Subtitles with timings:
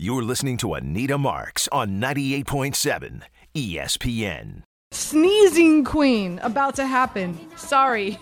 [0.00, 4.62] You're listening to Anita Marks on 98.7 ESPN.
[4.92, 7.36] Sneezing queen about to happen.
[7.56, 8.16] Sorry.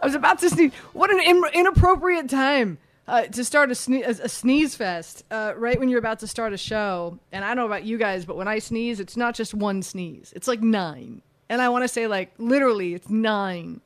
[0.00, 0.72] I was about to sneeze.
[0.92, 2.78] What an in- inappropriate time
[3.08, 6.28] uh, to start a, sne- a, a sneeze fest uh, right when you're about to
[6.28, 7.18] start a show.
[7.32, 9.82] And I don't know about you guys, but when I sneeze, it's not just one
[9.82, 11.22] sneeze, it's like nine.
[11.48, 13.80] And I want to say, like, literally, it's nine.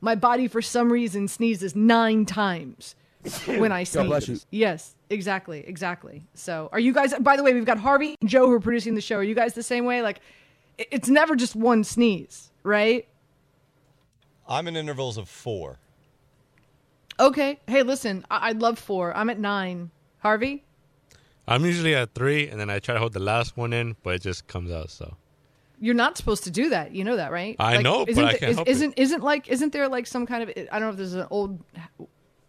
[0.00, 2.96] My body, for some reason, sneezes nine times
[3.46, 4.02] when I sneeze.
[4.02, 4.40] God bless you.
[4.50, 6.22] Yes, exactly, exactly.
[6.34, 7.14] So, are you guys?
[7.20, 9.16] By the way, we've got Harvey and Joe who are producing the show.
[9.16, 10.02] Are you guys the same way?
[10.02, 10.20] Like,
[10.78, 13.06] it's never just one sneeze, right?
[14.48, 15.78] I'm in intervals of four.
[17.18, 17.58] Okay.
[17.66, 19.16] Hey, listen, I- I'd love four.
[19.16, 19.90] I'm at nine.
[20.18, 20.64] Harvey?
[21.48, 24.16] I'm usually at three, and then I try to hold the last one in, but
[24.16, 24.90] it just comes out.
[24.90, 25.16] So
[25.80, 26.92] You're not supposed to do that.
[26.92, 27.54] You know that, right?
[27.58, 28.70] I know, but isn't I th- can't is, help it.
[28.72, 31.26] isn't isn't like isn't there like some kind of I don't know if there's an
[31.30, 31.62] old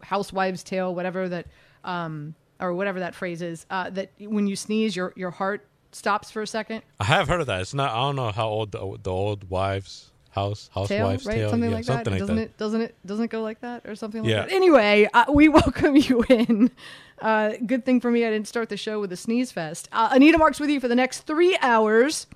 [0.02, 1.48] housewives tale, whatever that,
[1.84, 6.32] um, or whatever that phrase is, uh, that when you sneeze, your your heart stops
[6.32, 6.84] for a second.
[7.00, 7.62] I have heard of that.
[7.62, 7.92] It's not.
[7.92, 11.36] I don't know how old the, the old wives house housewives right?
[11.36, 11.50] tale.
[11.50, 12.12] Something yeah, like something that.
[12.12, 12.42] like doesn't that.
[12.44, 12.58] it?
[12.58, 12.96] Doesn't it?
[13.06, 14.42] Doesn't it go like that or something like Yeah.
[14.46, 14.52] that?
[14.52, 16.72] Anyway, uh, we welcome you in.
[17.20, 19.90] Uh, good thing for me, I didn't start the show with a sneeze fest.
[19.92, 22.28] Uh, Anita Marks with you for the next three hours,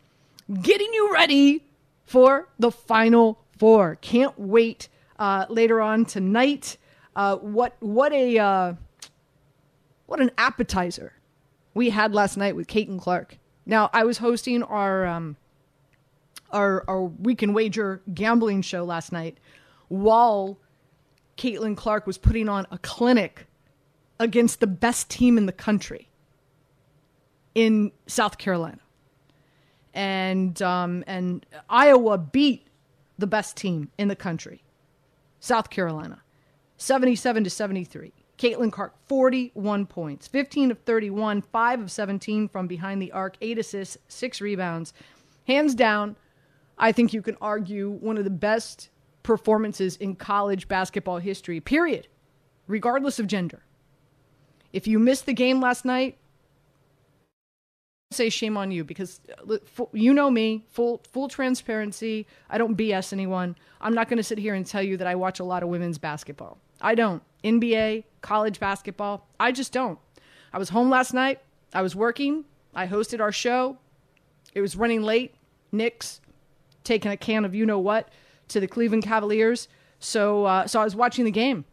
[0.62, 1.64] getting you ready
[2.06, 3.98] for the final four.
[4.02, 6.78] Can't wait uh, later on tonight.
[7.16, 8.74] Uh, what what a uh,
[10.12, 11.14] what an appetizer
[11.74, 13.38] we had last night with Caitlin Clark.
[13.66, 15.38] Now I was hosting our um,
[16.52, 19.38] our our weekend wager gambling show last night
[19.88, 20.58] while
[21.38, 23.48] Caitlin Clark was putting on a clinic
[24.20, 26.10] against the best team in the country
[27.56, 28.82] in South Carolina.
[29.94, 32.68] And um, and Iowa beat
[33.18, 34.62] the best team in the country,
[35.40, 36.22] South Carolina,
[36.76, 38.12] 77 to 73.
[38.42, 43.60] Caitlin Clark, 41 points, 15 of 31, 5 of 17 from behind the arc, 8
[43.60, 44.94] assists, 6 rebounds.
[45.46, 46.16] Hands down,
[46.76, 48.90] I think you can argue one of the best
[49.22, 52.08] performances in college basketball history, period,
[52.66, 53.62] regardless of gender.
[54.74, 56.18] If you missed the game last night,
[58.10, 59.58] say shame on you because uh,
[59.94, 62.26] you know me, full full transparency.
[62.50, 63.56] I don't BS anyone.
[63.80, 65.70] I'm not going to sit here and tell you that I watch a lot of
[65.70, 66.58] women's basketball.
[66.82, 67.22] I don't.
[67.44, 70.00] NBA, college basketball, I just don't.
[70.54, 71.40] I was home last night.
[71.74, 72.46] I was working.
[72.76, 73.78] I hosted our show.
[74.54, 75.36] It was running late.
[75.72, 76.20] Knicks
[76.84, 78.10] taking a can of you know what
[78.50, 79.68] to the Cleveland Cavaliers.
[80.00, 81.66] So uh, so I was watching the game.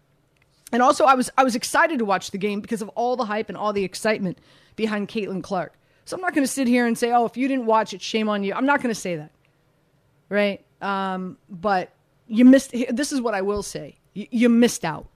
[0.70, 3.24] And also, I was I was excited to watch the game because of all the
[3.24, 4.38] hype and all the excitement
[4.76, 5.74] behind Caitlin Clark.
[6.04, 8.02] So I'm not going to sit here and say, "Oh, if you didn't watch it,
[8.02, 9.30] shame on you." I'm not going to say that,
[10.28, 10.64] right?
[10.82, 11.92] Um, but
[12.26, 12.74] you missed.
[12.90, 15.06] This is what I will say: you, you missed out.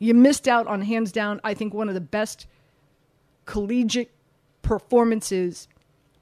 [0.00, 1.40] You missed out on hands down.
[1.44, 2.46] I think one of the best
[3.44, 4.10] collegiate
[4.62, 5.68] performances.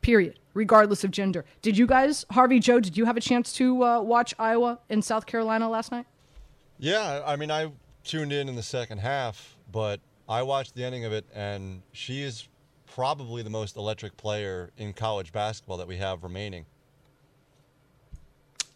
[0.02, 0.38] Period.
[0.52, 1.44] Regardless of gender.
[1.62, 2.80] Did you guys, Harvey, Joe?
[2.80, 6.06] Did you have a chance to uh, watch Iowa and South Carolina last night?
[6.78, 7.70] Yeah, I mean, I
[8.04, 12.22] tuned in in the second half, but I watched the ending of it, and she
[12.22, 12.48] is
[12.86, 16.66] probably the most electric player in college basketball that we have remaining.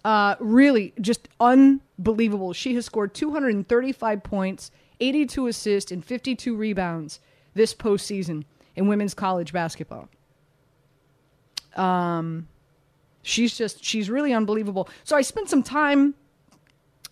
[0.05, 2.53] Uh, really, just unbelievable.
[2.53, 4.71] She has scored 235 points,
[5.03, 7.21] 82 assists, and 52 rebounds
[7.55, 8.45] this postseason
[8.77, 10.09] in women's college basketball.
[11.77, 12.49] Um,
[13.23, 14.89] she's just she's really unbelievable.
[15.05, 16.15] So I spent some time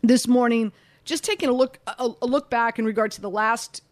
[0.02, 0.72] this morning
[1.04, 3.82] just taking a look a, a look back in regard to the last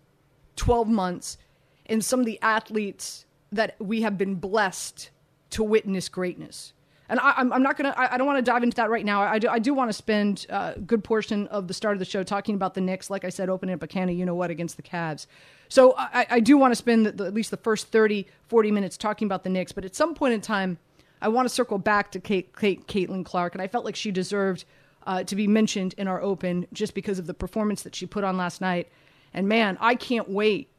[0.57, 1.39] 12 months
[1.87, 5.11] and some of the athletes that we have been blessed
[5.51, 6.73] to witness greatness.
[7.09, 7.95] And I, I'm, I'm not gonna.
[7.97, 9.23] I, I don't want to dive into that right now.
[9.23, 9.49] I do.
[9.49, 12.23] I do want to spend uh, a good portion of the start of the show
[12.23, 13.09] talking about the Knicks.
[13.09, 15.27] Like I said, opening up a can of you know what against the Cavs.
[15.69, 18.71] So I, I do want to spend the, the, at least the first 30, 40
[18.71, 19.73] minutes talking about the Knicks.
[19.73, 20.79] But at some point in time,
[21.21, 24.11] I want to circle back to Kate, Kate, Caitlin Clark, and I felt like she
[24.11, 24.65] deserved
[25.07, 28.25] uh, to be mentioned in our open just because of the performance that she put
[28.25, 28.89] on last night.
[29.35, 30.71] And man, I can't wait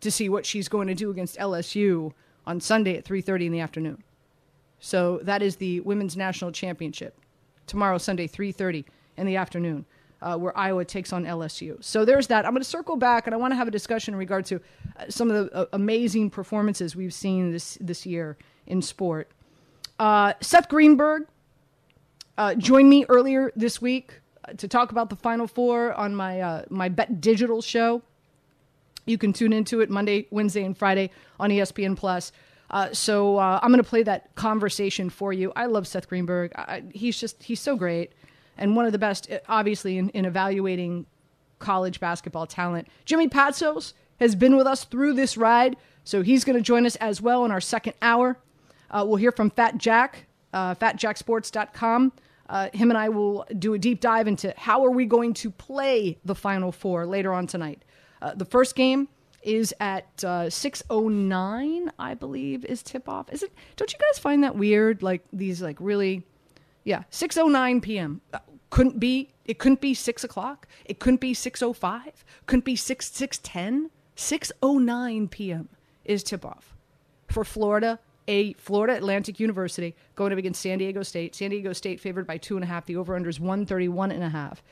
[0.00, 2.12] to see what she's going to do against LSU
[2.46, 4.02] on Sunday at 3:30 in the afternoon.
[4.84, 7.18] So that is the women's national championship
[7.66, 8.84] tomorrow, Sunday, 3:30
[9.16, 9.86] in the afternoon,
[10.20, 11.82] uh, where Iowa takes on LSU.
[11.82, 12.44] So there's that.
[12.44, 14.56] I'm going to circle back, and I want to have a discussion in regard to
[14.56, 18.36] uh, some of the uh, amazing performances we've seen this this year
[18.66, 19.30] in sport.
[19.98, 21.28] Uh, Seth Greenberg
[22.36, 26.62] uh, joined me earlier this week uh, to talk about the Final Four on my
[26.68, 28.02] my Bet Digital show.
[29.06, 31.08] You can tune into it Monday, Wednesday, and Friday
[31.40, 32.32] on ESPN Plus.
[32.70, 35.52] Uh, so uh, I'm going to play that conversation for you.
[35.54, 36.52] I love Seth Greenberg.
[36.56, 38.12] I, he's just he's so great
[38.56, 41.06] and one of the best, uh, obviously, in, in evaluating
[41.58, 42.88] college basketball talent.
[43.04, 46.96] Jimmy Patsos has been with us through this ride, so he's going to join us
[46.96, 48.38] as well in our second hour.
[48.90, 52.12] Uh, we'll hear from Fat Jack, uh, fatjacksports.com.
[52.48, 55.50] Uh, him and I will do a deep dive into how are we going to
[55.50, 57.82] play the Final Four later on tonight.
[58.36, 59.08] The first game
[59.44, 63.32] is at uh, 6.09, I believe, is tip-off.
[63.32, 63.52] Is it?
[63.76, 65.02] Don't you guys find that weird?
[65.02, 66.24] Like, these, like, really...
[66.84, 68.20] Yeah, 6.09 p.m.
[68.32, 68.38] Uh,
[68.70, 69.30] couldn't be...
[69.44, 70.66] It couldn't be 6 o'clock.
[70.84, 72.12] It couldn't be 6.05.
[72.46, 73.90] Couldn't be 6, 6.10.
[74.16, 75.68] 6.09 p.m.
[76.04, 76.74] is tip-off
[77.28, 77.98] for Florida
[78.28, 81.34] a Florida Atlantic University going up against San Diego State.
[81.34, 82.86] San Diego State favored by two and a half.
[82.86, 84.62] The over under is 131 and a half.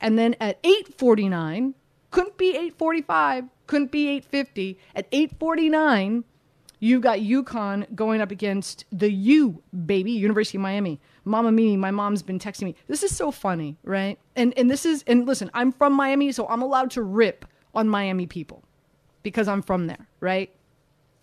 [0.00, 1.74] And then at 849,
[2.10, 4.78] couldn't be 845, couldn't be 850.
[4.96, 6.24] At 849,
[6.80, 11.00] you've got UConn going up against the U, baby, University of Miami.
[11.24, 12.74] Mama Mimi, my mom's been texting me.
[12.88, 14.18] This is so funny, right?
[14.34, 17.44] And and this is and listen, I'm from Miami, so I'm allowed to rip
[17.74, 18.64] on Miami people
[19.22, 20.50] because I'm from there, right?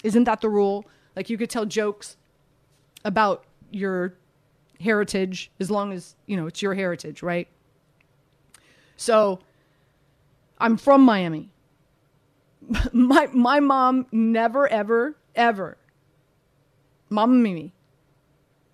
[0.03, 0.85] Isn't that the rule?
[1.15, 2.17] Like you could tell jokes
[3.03, 4.13] about your
[4.79, 7.47] heritage as long as, you know, it's your heritage, right?
[8.97, 9.39] So
[10.59, 11.49] I'm from Miami.
[12.93, 15.77] my my mom never ever ever
[17.09, 17.73] Mama Mimi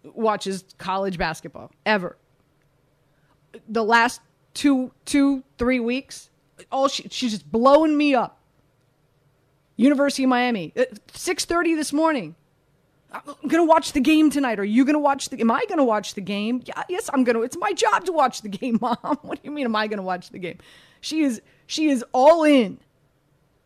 [0.03, 2.17] watches college basketball ever.
[3.67, 4.21] The last
[4.53, 6.29] two two three weeks,
[6.71, 8.39] all she, she's just blowing me up
[9.75, 12.35] University of Miami, uh, six thirty this morning.
[13.13, 14.57] I'm gonna watch the game tonight.
[14.57, 15.39] Are you gonna watch the?
[15.41, 16.61] Am I gonna watch the game?
[16.65, 17.41] Yeah, yes, I'm gonna.
[17.41, 19.19] It's my job to watch the game, Mom.
[19.21, 19.65] What do you mean?
[19.65, 20.59] Am I gonna watch the game?
[21.01, 21.41] She is.
[21.67, 22.79] She is all in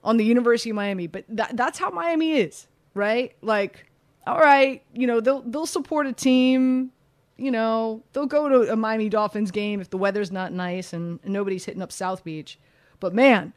[0.05, 1.07] on the University of Miami.
[1.07, 3.35] But that, that's how Miami is, right?
[3.41, 3.87] Like,
[4.25, 6.91] all right, you know, they'll they'll support a team.
[7.35, 11.19] You know, they'll go to a Miami Dolphins game if the weather's not nice and,
[11.25, 12.57] nobody's hitting up South Beach.
[13.01, 13.51] But man,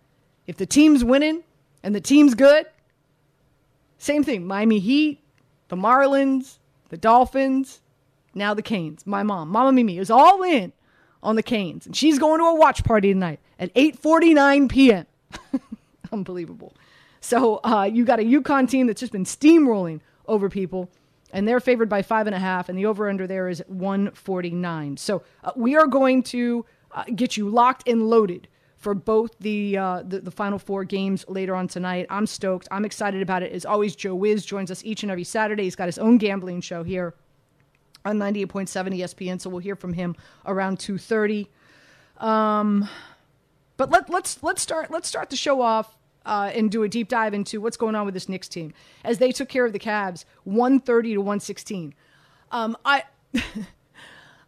[0.48, 1.44] if the team's winning
[1.84, 2.66] and the team's good,
[3.98, 4.48] same thing.
[4.48, 5.20] Miami Heat,
[5.68, 6.58] the Marlins,
[6.88, 7.80] the Dolphins,
[8.34, 9.06] now the Canes.
[9.06, 10.72] My mom, Mama Mimi, is all in
[11.22, 15.06] on the Canes, and she's going to a watch party tonight at 8:49 p.m.
[16.12, 16.74] Unbelievable.
[17.20, 20.90] So uh, you got a UConn team that's just been steamrolling over people,
[21.32, 24.96] and they're favored by five and a half, and the over/under there is 149.
[24.96, 29.76] So uh, we are going to uh, get you locked and loaded for both the,
[29.76, 32.06] uh, the, the final four games later on tonight.
[32.10, 32.68] I'm stoked.
[32.70, 33.50] I'm excited about it.
[33.52, 35.64] As always, Joe Wiz joins us each and every Saturday.
[35.64, 37.14] He's got his own gambling show here
[38.04, 40.14] on 98.7 ESPN, so we'll hear from him
[40.46, 41.48] around 2:30.
[42.24, 42.88] Um,
[43.76, 47.08] but let, let's let's start let's start the show off uh, and do a deep
[47.08, 48.72] dive into what's going on with this Knicks team
[49.04, 51.94] as they took care of the Cavs 130 to 116.
[52.50, 53.04] Um, I.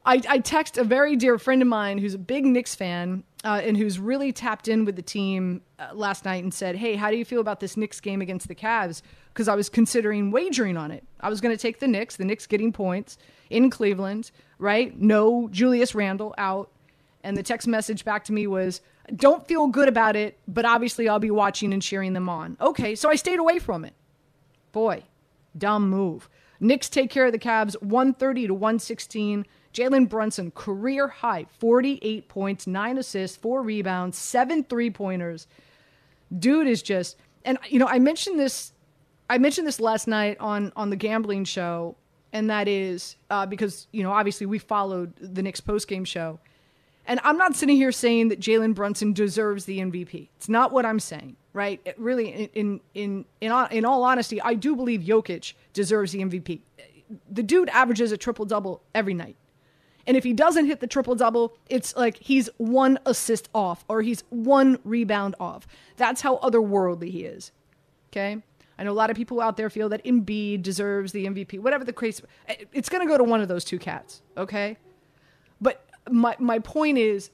[0.05, 3.61] I, I text a very dear friend of mine who's a big Knicks fan uh,
[3.63, 7.11] and who's really tapped in with the team uh, last night and said, Hey, how
[7.11, 9.03] do you feel about this Knicks game against the Cavs?
[9.29, 11.05] Because I was considering wagering on it.
[11.21, 13.19] I was going to take the Knicks, the Knicks getting points
[13.51, 14.99] in Cleveland, right?
[14.99, 16.71] No Julius Randle out.
[17.23, 18.81] And the text message back to me was,
[19.17, 22.57] Don't feel good about it, but obviously I'll be watching and cheering them on.
[22.61, 23.95] Okay, so I stayed away from it.
[24.73, 25.05] Boy,
[25.57, 26.29] dumb move.
[26.61, 29.47] Knicks take care of the Cavs 130 to 116.
[29.73, 35.47] Jalen Brunson, career high 48 points, nine assists, four rebounds, seven three pointers.
[36.37, 38.73] Dude is just, and you know, I mentioned this,
[39.29, 41.97] I mentioned this last night on on the gambling show,
[42.33, 46.41] and that is uh, because you know, obviously we followed the Knicks post game show,
[47.07, 50.29] and I'm not sitting here saying that Jalen Brunson deserves the MVP.
[50.37, 51.81] It's not what I'm saying, right?
[51.85, 56.61] It really, in in in in all honesty, I do believe Jokic deserves the MVP.
[57.31, 59.37] The dude averages a triple double every night.
[60.07, 64.03] And if he doesn't hit the triple double, it's like he's one assist off or
[64.03, 65.67] he's one rebound off.
[65.97, 67.53] That's how otherworldly he is.
[68.11, 68.43] Okay?
[68.79, 71.85] I know a lot of people out there feel that Embiid deserves the MVP, whatever
[71.85, 72.23] the case.
[72.73, 74.79] It's going to go to one of those two cats, okay?
[75.61, 77.31] But my my point is,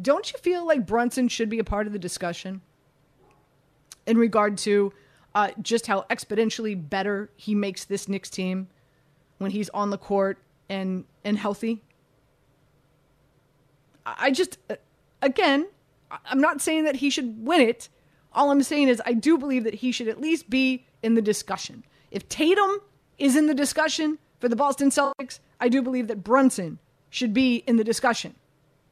[0.00, 2.60] don't you feel like Brunson should be a part of the discussion
[4.06, 4.92] in regard to
[5.34, 8.68] uh, just how exponentially better he makes this Knicks team
[9.38, 10.38] when he's on the court
[10.68, 11.82] and and healthy?
[14.06, 14.76] I just, uh,
[15.22, 15.66] again,
[16.24, 17.88] I'm not saying that he should win it.
[18.32, 21.22] All I'm saying is I do believe that he should at least be in the
[21.22, 21.84] discussion.
[22.10, 22.80] If Tatum
[23.18, 26.78] is in the discussion for the Boston Celtics, I do believe that Brunson
[27.10, 28.34] should be in the discussion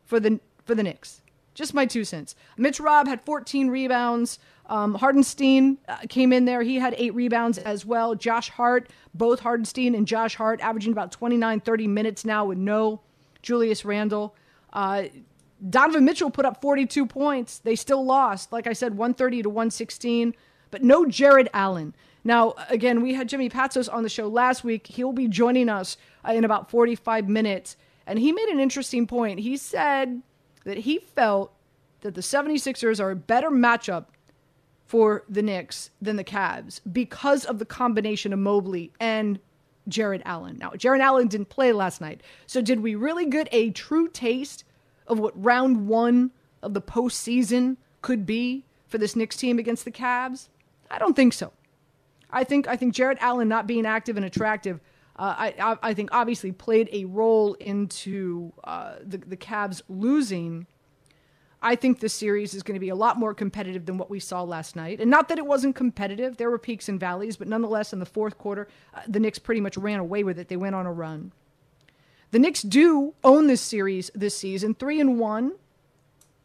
[0.04, 1.22] for the for the Knicks.
[1.54, 2.37] Just my two cents.
[2.56, 4.38] Mitch Robb had 14 rebounds.
[4.66, 6.62] Um, Hartenstein uh, came in there.
[6.62, 8.14] He had eight rebounds as well.
[8.14, 13.00] Josh Hart, both Hartenstein and Josh Hart, averaging about 29, 30 minutes now with no
[13.42, 14.37] Julius Randle.
[14.72, 15.04] Uh,
[15.68, 17.58] Donovan Mitchell put up 42 points.
[17.58, 18.52] They still lost.
[18.52, 20.34] Like I said, 130 to 116,
[20.70, 21.94] but no Jarrett Allen.
[22.22, 24.87] Now, again, we had Jimmy Patsos on the show last week.
[24.87, 27.76] He'll be joining us uh, in about 45 minutes.
[28.08, 29.40] And he made an interesting point.
[29.40, 30.22] He said
[30.64, 31.52] that he felt
[32.00, 34.06] that the 76ers are a better matchup
[34.86, 39.38] for the Knicks than the Cavs because of the combination of Mobley and
[39.88, 40.56] Jarrett Allen.
[40.58, 42.22] Now, Jarrett Allen didn't play last night.
[42.46, 44.64] So, did we really get a true taste
[45.06, 46.30] of what round one
[46.62, 50.48] of the postseason could be for this Knicks team against the Cavs?
[50.90, 51.52] I don't think so.
[52.30, 54.80] I think I think Jarrett Allen not being active and attractive,
[55.18, 60.66] uh, I, I, think obviously played a role into uh, the the Cavs losing.
[61.60, 64.20] I think this series is going to be a lot more competitive than what we
[64.20, 65.00] saw last night.
[65.00, 68.06] And not that it wasn't competitive, there were peaks and valleys, but nonetheless, in the
[68.06, 70.46] fourth quarter, uh, the Knicks pretty much ran away with it.
[70.46, 71.32] They went on a run.
[72.30, 75.54] The Knicks do own this series this season, three and one.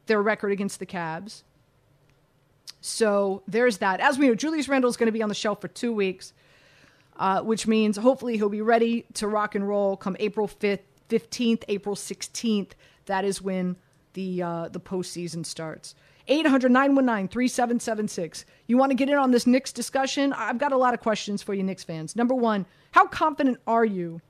[0.08, 1.44] Their record against the Cavs.
[2.82, 4.00] So there's that.
[4.00, 6.34] As we know, Julius Randle is going to be on the shelf for two weeks,
[7.17, 10.79] uh, which means hopefully he'll be ready to rock and roll come April 5th,
[11.10, 12.72] 15th, April 16th.
[13.05, 13.75] That is when
[14.13, 15.96] the uh, the postseason starts.
[16.27, 18.46] 800 919 3776.
[18.67, 20.32] You want to get in on this Knicks discussion?
[20.34, 22.15] I've got a lot of questions for you, Knicks fans.
[22.15, 24.22] Number one, how confident are you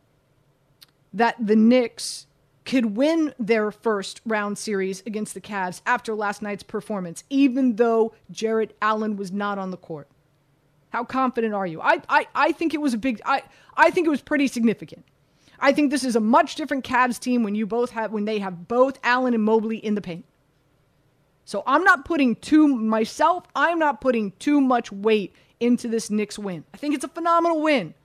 [1.13, 2.25] that the Knicks
[2.65, 8.13] could win their first round series against the Cavs after last night's performance, even though
[8.31, 10.07] Jarrett Allen was not on the court?
[10.93, 11.81] How confident are you?
[11.81, 13.41] I, I, I think it was a big I,
[13.75, 15.03] I think it was pretty significant.
[15.59, 18.37] I think this is a much different Cavs team when you both have when they
[18.39, 20.25] have both Allen and Mobley in the paint.
[21.45, 26.37] So I'm not putting too myself, I'm not putting too much weight into this Knicks
[26.37, 26.63] win.
[26.73, 27.95] I think it's a phenomenal win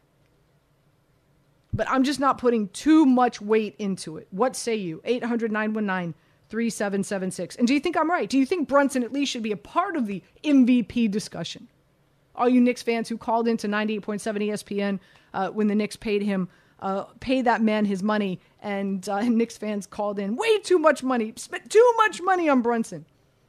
[1.75, 4.27] but I'm just not putting too much weight into it.
[4.31, 5.01] What say you?
[5.05, 6.15] 800 919
[6.49, 7.57] 3776.
[7.57, 8.29] And do you think I'm right?
[8.29, 11.69] Do you think Brunson at least should be a part of the MVP discussion?
[12.39, 15.01] All you Knicks fans who called into 98.7 ESPN
[15.35, 19.59] uh, when the Knicks paid him, uh, pay that man his money, and uh, Knicks
[19.59, 23.05] fans called in way too much money, spent too much money on Brunson.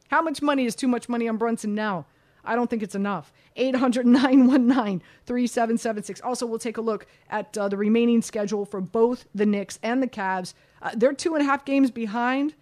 [0.10, 2.08] How much money is too much money on Brunson now?
[2.44, 3.32] I don't think it's enough.
[3.56, 6.22] 800 919 3776.
[6.22, 10.02] Also, we'll take a look at uh, the remaining schedule for both the Knicks and
[10.02, 10.56] the Cavs.
[10.82, 12.56] Uh, they're two and a half games behind.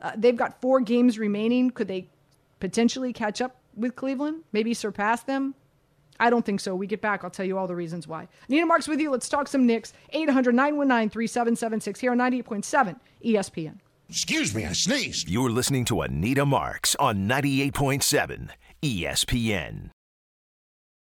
[0.00, 1.70] Uh, they've got four games remaining.
[1.70, 2.08] Could they
[2.58, 4.44] potentially catch up with Cleveland?
[4.52, 5.54] Maybe surpass them?
[6.20, 6.74] I don't think so.
[6.74, 8.28] We get back, I'll tell you all the reasons why.
[8.48, 9.10] Nina Marks with you.
[9.10, 9.92] Let's talk some Knicks.
[10.10, 13.78] 800 919 3776 here on 98.7 ESPN.
[14.08, 15.30] Excuse me, I sneezed.
[15.30, 18.50] You're listening to Anita Marks on 98.7
[18.82, 19.90] ESPN.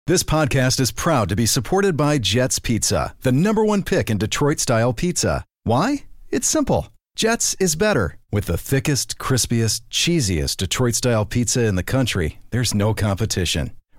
[0.07, 4.19] This podcast is proud to be supported by Jets Pizza, the number one pick in
[4.19, 5.43] Detroit style pizza.
[5.63, 6.05] Why?
[6.29, 6.89] It's simple.
[7.15, 8.17] Jets is better.
[8.31, 13.71] With the thickest, crispiest, cheesiest Detroit style pizza in the country, there's no competition.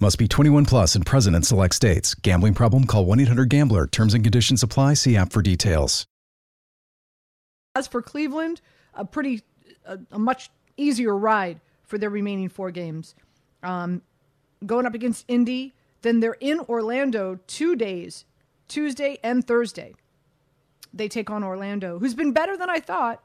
[0.00, 2.14] Must be 21 plus and present in select states.
[2.14, 2.84] Gambling problem?
[2.84, 3.86] Call 1 800 GAMBLER.
[3.86, 4.94] Terms and conditions apply.
[4.94, 6.06] See app for details.
[7.76, 8.60] As for Cleveland,
[8.94, 9.42] a pretty,
[9.84, 13.14] a, a much easier ride for their remaining four games.
[13.62, 14.02] Um,
[14.66, 18.24] going up against Indy, then they're in Orlando two days,
[18.68, 19.94] Tuesday and Thursday.
[20.92, 23.22] They take on Orlando, who's been better than I thought.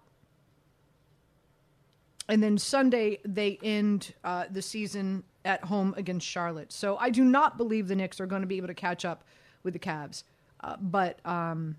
[2.28, 6.72] And then Sunday, they end uh, the season at home against Charlotte.
[6.72, 9.24] So I do not believe the Knicks are going to be able to catch up
[9.64, 10.24] with the Cavs.
[10.62, 11.78] Uh, but um,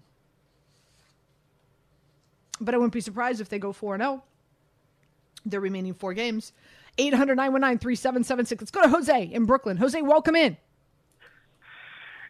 [2.61, 4.23] but I wouldn't be surprised if they go 4 0
[5.47, 6.53] their remaining four games.
[6.99, 8.61] 800 919 3776.
[8.61, 9.77] Let's go to Jose in Brooklyn.
[9.77, 10.57] Jose, welcome in.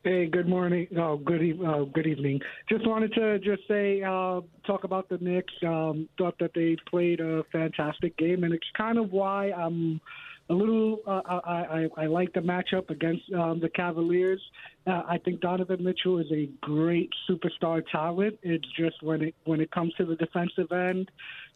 [0.03, 0.87] Hey, good morning.
[0.97, 2.41] Oh, good e- uh, good evening.
[2.71, 5.53] Just wanted to just say uh, talk about the Knicks.
[5.63, 10.01] Um, thought that they played a fantastic game, and it's kind of why I'm
[10.51, 10.99] a little.
[11.07, 14.43] Uh, I, I I like the matchup against um, the Cavaliers.
[14.87, 18.39] Uh, I think Donovan Mitchell is a great superstar talent.
[18.43, 21.11] It's just when it when it comes to the defensive end,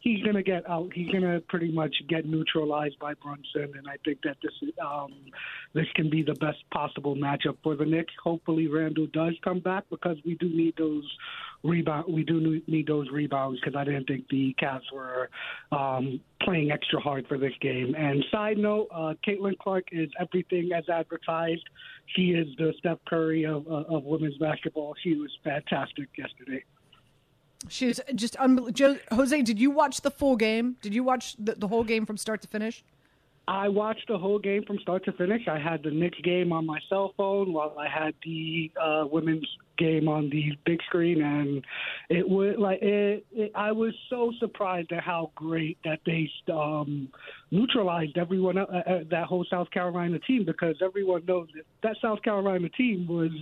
[0.05, 0.93] he's going to get out.
[0.95, 5.13] He's going to pretty much get neutralized by Brunson, and I think that this um,
[5.73, 8.13] this can be the best possible matchup for the Knicks.
[8.23, 11.05] Hopefully, Randle does come back because we do need those
[11.65, 12.13] rebound.
[12.13, 15.31] We do need those rebounds because I didn't think the Cavs were
[15.73, 17.95] um, playing extra hard for this game.
[17.97, 21.65] And side note, uh, Caitlin Clark is everything as advertised.
[22.15, 24.95] She is the Steph Curry of, uh, of women's basketball.
[25.03, 26.63] She was fantastic yesterday.
[27.69, 28.99] She was just unbelievable.
[29.11, 30.77] Jose, did you watch the full game?
[30.83, 32.85] Did you watch the, the whole game from start to finish?
[33.47, 35.43] I watched the whole game from start to finish.
[35.49, 39.47] I had the Knicks game on my cell phone while I had the uh, women's
[39.77, 41.63] game on the big screen, and
[42.09, 47.09] it was like it, it, I was so surprised at how great that they um,
[47.51, 52.23] neutralized everyone, uh, uh, that whole South Carolina team, because everyone knows that that South
[52.23, 53.33] Carolina team was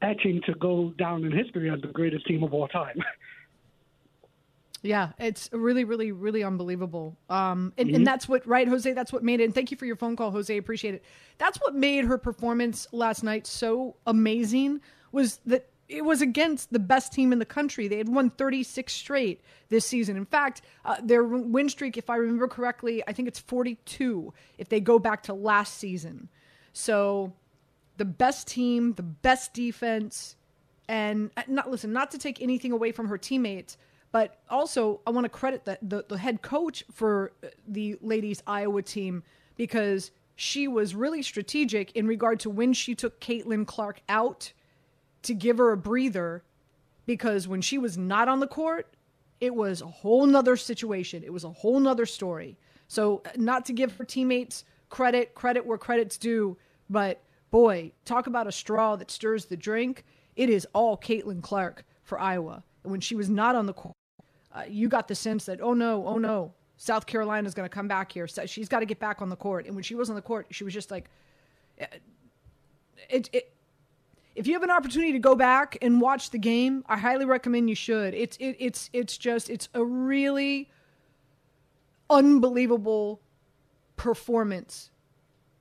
[0.00, 2.96] etching to go down in history as the greatest team of all time.
[4.84, 7.16] Yeah, it's really, really, really unbelievable.
[7.30, 7.96] Um, and, mm-hmm.
[7.96, 8.92] and that's what, right, Jose?
[8.92, 9.44] That's what made it.
[9.44, 10.54] And thank you for your phone call, Jose.
[10.54, 11.04] Appreciate it.
[11.38, 14.82] That's what made her performance last night so amazing.
[15.10, 17.88] Was that it was against the best team in the country.
[17.88, 20.18] They had won 36 straight this season.
[20.18, 24.68] In fact, uh, their win streak, if I remember correctly, I think it's 42 if
[24.68, 26.28] they go back to last season.
[26.74, 27.32] So
[27.96, 30.36] the best team, the best defense,
[30.88, 33.78] and uh, not listen, not to take anything away from her teammates
[34.14, 38.44] but also, I want to credit the, the, the head coach for uh, the ladies'
[38.46, 39.24] Iowa team
[39.56, 44.52] because she was really strategic in regard to when she took Caitlin Clark out
[45.22, 46.44] to give her a breather
[47.06, 48.94] because when she was not on the court,
[49.40, 51.24] it was a whole nother situation.
[51.24, 52.56] It was a whole nother story.
[52.86, 56.56] So, uh, not to give her teammates credit, credit where credit's due,
[56.88, 60.04] but boy, talk about a straw that stirs the drink.
[60.36, 62.62] It is all Caitlin Clark for Iowa.
[62.84, 63.94] When she was not on the court,
[64.54, 67.88] uh, you got the sense that, oh no, oh no, South Carolina's going to come
[67.88, 68.26] back here.
[68.26, 69.66] So she's got to get back on the court.
[69.66, 71.10] And when she was on the court, she was just like,
[71.80, 71.86] uh,
[73.08, 73.52] it, it,
[74.34, 77.68] if you have an opportunity to go back and watch the game, I highly recommend
[77.68, 78.14] you should.
[78.14, 80.70] It's it, it's it's just it's a really
[82.10, 83.20] unbelievable
[83.96, 84.90] performance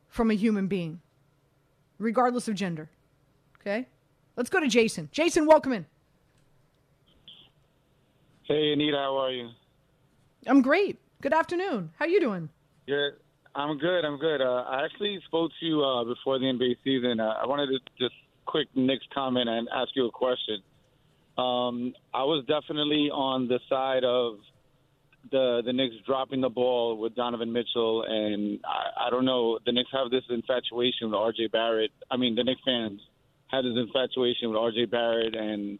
[0.07, 1.01] from a human being,
[1.99, 2.89] regardless of gender.
[3.61, 3.87] Okay,
[4.35, 5.09] let's go to Jason.
[5.11, 5.85] Jason, welcome in.
[8.45, 9.49] Hey, Anita, how are you?
[10.47, 10.99] I'm great.
[11.21, 11.91] Good afternoon.
[11.97, 12.49] How you doing?
[12.85, 13.13] Good.
[13.55, 14.03] I'm good.
[14.03, 14.41] I'm good.
[14.41, 17.21] Uh, I actually spoke to you uh, before the NBA season.
[17.21, 20.61] Uh, I wanted to just quick Knicks comment and ask you a question.
[21.37, 24.39] Um, I was definitely on the side of
[25.31, 29.57] the the Knicks dropping the ball with Donovan Mitchell, and I, I don't know.
[29.65, 31.47] The Knicks have this infatuation with R.J.
[31.47, 31.91] Barrett.
[32.11, 32.99] I mean, the Knicks fans
[33.47, 34.85] had this infatuation with R.J.
[34.85, 35.79] Barrett and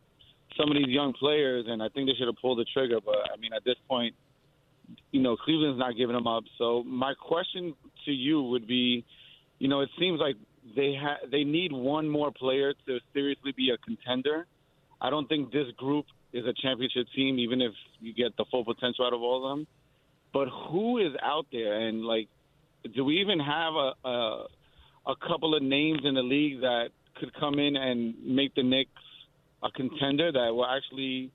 [0.57, 2.99] some of these young players, and I think they should have pulled the trigger.
[3.03, 4.15] But I mean, at this point,
[5.11, 6.43] you know, Cleveland's not giving them up.
[6.57, 7.73] So my question
[8.05, 9.05] to you would be,
[9.59, 10.35] you know, it seems like
[10.75, 14.45] they ha- they need one more player to seriously be a contender.
[15.01, 18.65] I don't think this group is a championship team, even if you get the full
[18.65, 19.67] potential out of all of them.
[20.33, 22.27] But who is out there, and like,
[22.95, 24.45] do we even have a a,
[25.07, 28.89] a couple of names in the league that could come in and make the Knicks
[29.63, 31.31] a contender that will actually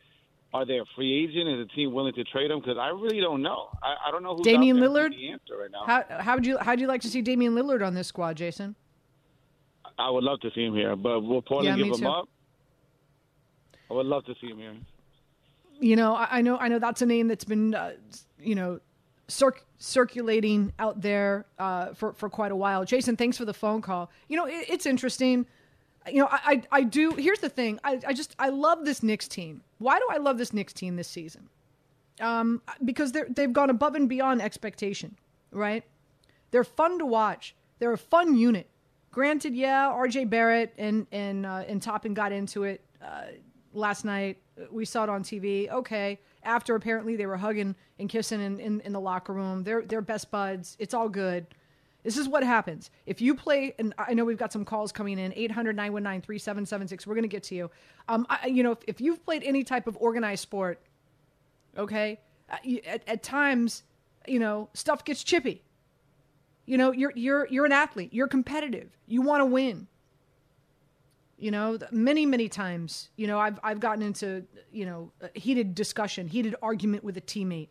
[0.54, 1.48] are they a free agent?
[1.48, 2.60] Is the team willing to trade him?
[2.60, 3.68] Because I really don't know.
[3.82, 5.10] I, I don't know who's Damian Lillard.
[5.10, 5.84] The answer right now.
[5.84, 8.36] How how would you how would you like to see Damian Lillard on this squad,
[8.36, 8.74] Jason?
[9.98, 12.08] I would love to see him here, but will Portland yeah, give him too.
[12.08, 12.28] up?
[13.90, 14.76] I would love to see him here.
[15.80, 17.92] You know, I, I know, I know that's a name that's been, uh,
[18.38, 18.80] you know,
[19.28, 22.84] circ- circulating out there uh, for for quite a while.
[22.84, 24.10] Jason, thanks for the phone call.
[24.28, 25.46] You know, it, it's interesting
[26.12, 27.12] you know, I, I, I do.
[27.12, 27.78] Here's the thing.
[27.84, 29.62] I, I just I love this Knicks team.
[29.78, 31.48] Why do I love this Knicks team this season?
[32.20, 35.16] Um, because they're they've gone above and beyond expectation.
[35.50, 35.84] Right?
[36.50, 37.54] They're fun to watch.
[37.78, 38.68] They're a fun unit.
[39.10, 40.26] Granted, yeah, R.J.
[40.26, 43.26] Barrett and and uh, and Toppin got into it uh,
[43.72, 44.38] last night.
[44.70, 45.70] We saw it on TV.
[45.70, 49.62] Okay, after apparently they were hugging and kissing in, in, in the locker room.
[49.64, 50.76] They're they're best buds.
[50.78, 51.46] It's all good.
[52.08, 52.90] This is what happens.
[53.04, 57.06] If you play, and I know we've got some calls coming in 800 919 3776.
[57.06, 57.70] We're going to get to you.
[58.08, 60.80] Um, I, you know, if, if, you've played any type of organized sport,
[61.76, 62.18] okay,
[62.48, 63.82] uh, at, at times,
[64.26, 65.60] you know, stuff gets chippy.
[66.64, 69.86] You know, you're, you're, you're an athlete, you're competitive, you want to win.
[71.36, 76.26] You know, many, many times, you know, I've, I've gotten into, you know, heated discussion,
[76.26, 77.68] heated argument with a teammate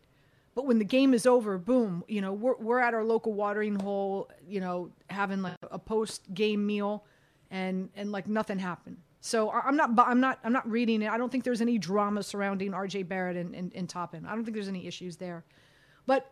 [0.58, 3.78] But when the game is over, boom, you know, we're, we're at our local watering
[3.78, 7.04] hole, you know, having like a post game meal
[7.52, 8.96] and, and like nothing happened.
[9.20, 11.10] So I'm not, I'm not, I'm not reading it.
[11.12, 14.26] I don't think there's any drama surrounding RJ Barrett and, and, and Toppin.
[14.26, 15.44] I don't think there's any issues there.
[16.06, 16.28] But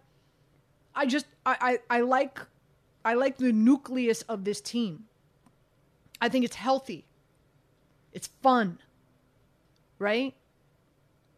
[0.93, 2.41] I just, I, I, I like,
[3.05, 5.05] I like the nucleus of this team.
[6.21, 7.07] I think it's healthy.
[8.13, 8.81] It's fun.
[10.01, 10.35] Right?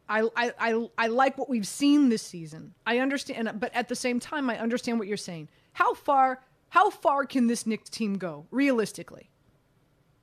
[0.09, 2.73] I, I, I, like what we've seen this season.
[2.87, 5.49] I understand, but at the same time, I understand what you're saying.
[5.75, 9.29] How far, how far can this Knicks team go realistically?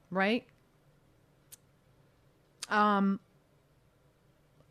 [0.10, 0.48] Right?
[2.68, 3.20] Um,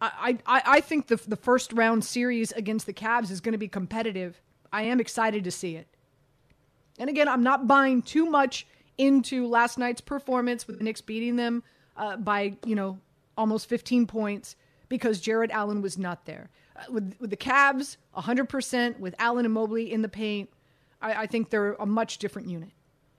[0.01, 3.59] I, I, I think the, the first round series against the Cavs is going to
[3.59, 4.41] be competitive.
[4.73, 5.87] I am excited to see it.
[6.99, 8.67] And again, I'm not buying too much
[8.99, 11.63] into last night's performance with the Knicks beating them
[11.97, 12.99] uh, by, you know,
[13.37, 14.57] almost 15 points
[14.95, 16.51] because Jarrett Allen was not there.
[16.77, 20.49] Uh, with, with the Cavs, 100%, with Allen and Mobley in the paint,
[21.03, 22.71] I, I think they're a much different unit.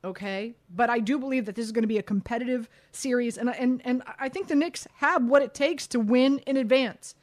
[0.06, 3.50] Okay, but I do believe that this is going to be a competitive series, and
[3.50, 7.16] and and I think the Knicks have what it takes to win in advance.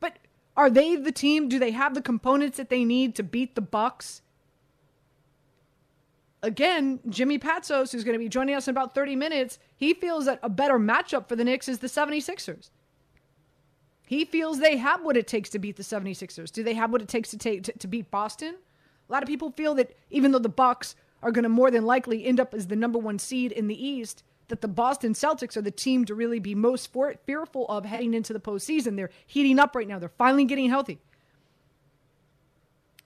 [0.00, 0.16] But
[0.56, 1.48] are they the team?
[1.48, 4.22] Do they have the components that they need to beat the Bucks?
[6.42, 10.24] Again, Jimmy Patsos, who's going to be joining us in about 30 minutes, he feels
[10.24, 12.70] that a better matchup for the Knicks is the 76ers.
[14.12, 16.52] He feels they have what it takes to beat the 76ers.
[16.52, 18.56] Do they have what it takes to take to, to beat Boston?
[19.08, 21.86] A lot of people feel that even though the Bucks are going to more than
[21.86, 25.56] likely end up as the number 1 seed in the East, that the Boston Celtics
[25.56, 28.96] are the team to really be most for- fearful of heading into the postseason.
[28.96, 29.98] They're heating up right now.
[29.98, 30.98] They're finally getting healthy.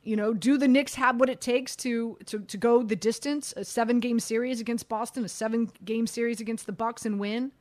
[0.02, 3.54] You know, do the Knicks have what it takes to to to go the distance?
[3.56, 7.52] A seven game series against Boston, a seven game series against the Bucks, and win?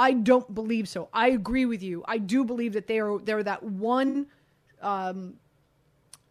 [0.00, 1.10] I don't believe so.
[1.12, 2.02] I agree with you.
[2.08, 4.28] I do believe that they are they're that one,
[4.80, 5.34] um,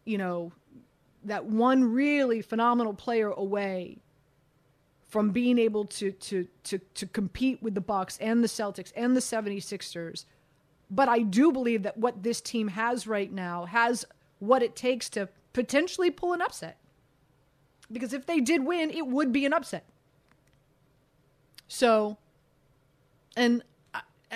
[0.06, 0.52] you know,
[1.26, 4.00] that one really phenomenal player away
[5.10, 9.16] from being able to to to to compete with the Bucks and the Celtics and
[9.16, 10.26] the 76ers.
[10.90, 14.04] But I do believe that what this team has right now has
[14.40, 16.78] what it takes to potentially pull an upset.
[17.92, 19.86] Because if they did win, it would be an upset.
[21.68, 22.18] So
[23.36, 23.64] and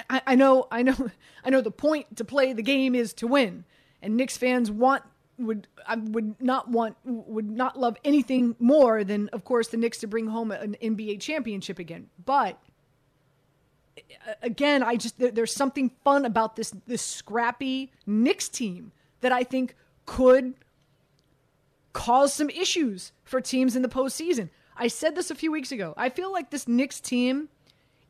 [0.10, 0.95] I, I know, I know,
[1.45, 1.62] I know.
[1.62, 3.65] The point to play the game is to win,
[4.01, 5.03] and Knicks fans want
[5.38, 9.99] would I would not want would not love anything more than, of course, the Knicks
[9.99, 12.10] to bring home an NBA championship again.
[12.25, 12.60] But
[14.41, 19.75] again, I just there's something fun about this this scrappy Knicks team that I think
[20.06, 20.53] could
[21.93, 24.49] cause some issues for teams in the postseason.
[24.75, 25.93] I said this a few weeks ago.
[25.95, 27.49] I feel like this Knicks team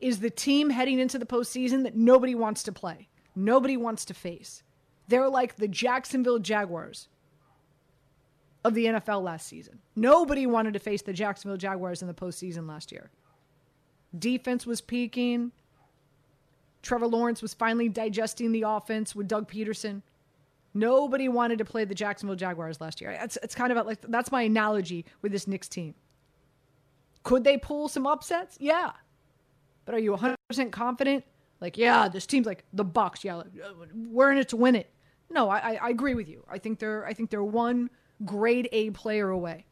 [0.04, 4.12] is the team heading into the postseason that nobody wants to play, nobody wants to
[4.12, 4.62] face.
[5.08, 7.08] They're like the Jacksonville Jaguars
[8.64, 9.80] of the NFL last season.
[9.96, 13.10] Nobody wanted to face the Jacksonville Jaguars in the postseason last year.
[14.18, 15.52] Defense was peaking.
[16.82, 20.02] Trevor Lawrence was finally digesting the offense with Doug Pederson.
[20.74, 23.18] Nobody wanted to play the Jacksonville Jaguars last year.
[23.22, 25.94] It's, it's kind of like that's my analogy with this Knicks team.
[27.22, 28.58] Could they pull some upsets?
[28.60, 28.92] Yeah.
[29.84, 31.24] But are you 100% confident?
[31.60, 33.24] Like, yeah, this team's like the Bucks.
[33.24, 33.42] Yeah,
[33.94, 34.90] we're in it to win it.
[35.30, 36.44] No, I, I agree with you.
[36.48, 37.90] I think they're I think they're one
[38.24, 39.64] grade A player away.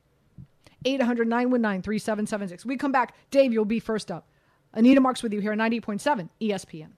[0.85, 2.65] 800 919 3776.
[2.65, 3.15] We come back.
[3.31, 4.29] Dave, you'll be first up.
[4.75, 6.89] Anita Marks with you here on 98.7 ESPN.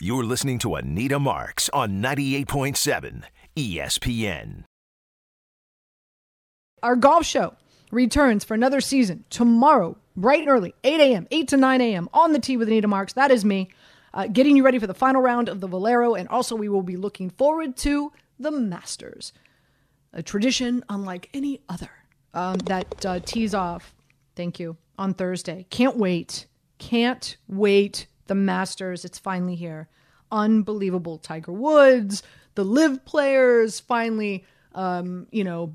[0.00, 3.24] You're listening to Anita Marks on 98.7
[3.56, 4.64] ESPN.
[6.82, 7.54] Our golf show
[7.90, 12.08] returns for another season tomorrow, bright and early, 8 a.m., 8 to 9 a.m.
[12.12, 13.12] on the tee with Anita Marks.
[13.14, 13.70] That is me,
[14.14, 16.14] uh, getting you ready for the final round of the Valero.
[16.14, 19.32] And also, we will be looking forward to the Masters,
[20.12, 21.90] a tradition unlike any other
[22.34, 23.94] um, that uh, tees off,
[24.36, 25.66] thank you, on Thursday.
[25.70, 26.46] Can't wait.
[26.78, 28.06] Can't wait.
[28.26, 29.88] The Masters, it's finally here.
[30.32, 31.18] Unbelievable.
[31.18, 32.22] Tiger Woods,
[32.54, 34.44] the live players finally,
[34.74, 35.74] um, you know,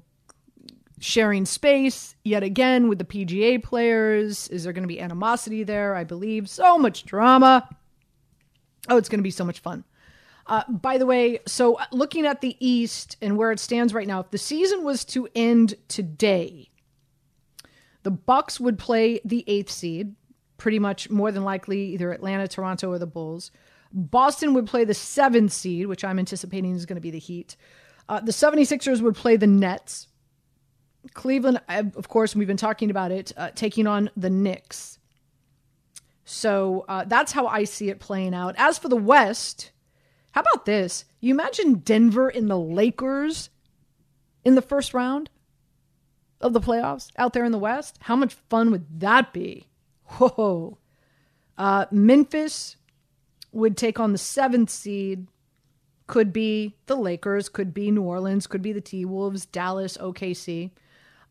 [0.99, 4.47] sharing space yet again with the PGA players.
[4.47, 5.95] Is there going to be animosity there?
[5.95, 6.49] I believe.
[6.49, 7.67] So much drama.
[8.89, 9.83] Oh, it's going to be so much fun.
[10.47, 14.07] Uh, by the way, so uh, looking at the East and where it stands right
[14.07, 16.69] now, if the season was to end today,
[18.03, 20.15] the Bucks would play the eighth seed,
[20.57, 23.49] pretty much more than likely either Atlanta, Toronto, or the Bulls.
[23.91, 27.55] Boston would play the seventh seed, which I'm anticipating is going to be the Heat.
[28.07, 30.07] Uh, the 76ers would play the Nets.
[31.13, 34.99] Cleveland, of course, we've been talking about it, uh, taking on the Knicks.
[36.25, 38.55] So uh, that's how I see it playing out.
[38.57, 39.71] As for the West,
[40.31, 41.05] How about this?
[41.21, 43.49] You imagine Denver in the Lakers
[44.43, 45.29] in the first round
[46.41, 47.97] of the playoffs out there in the West?
[48.01, 49.67] How much fun would that be?
[50.05, 50.77] Whoa.
[51.57, 52.75] Uh, Memphis
[53.53, 55.27] would take on the seventh seed.
[56.07, 60.71] Could be the Lakers, could be New Orleans, could be the T Wolves, Dallas, OKC.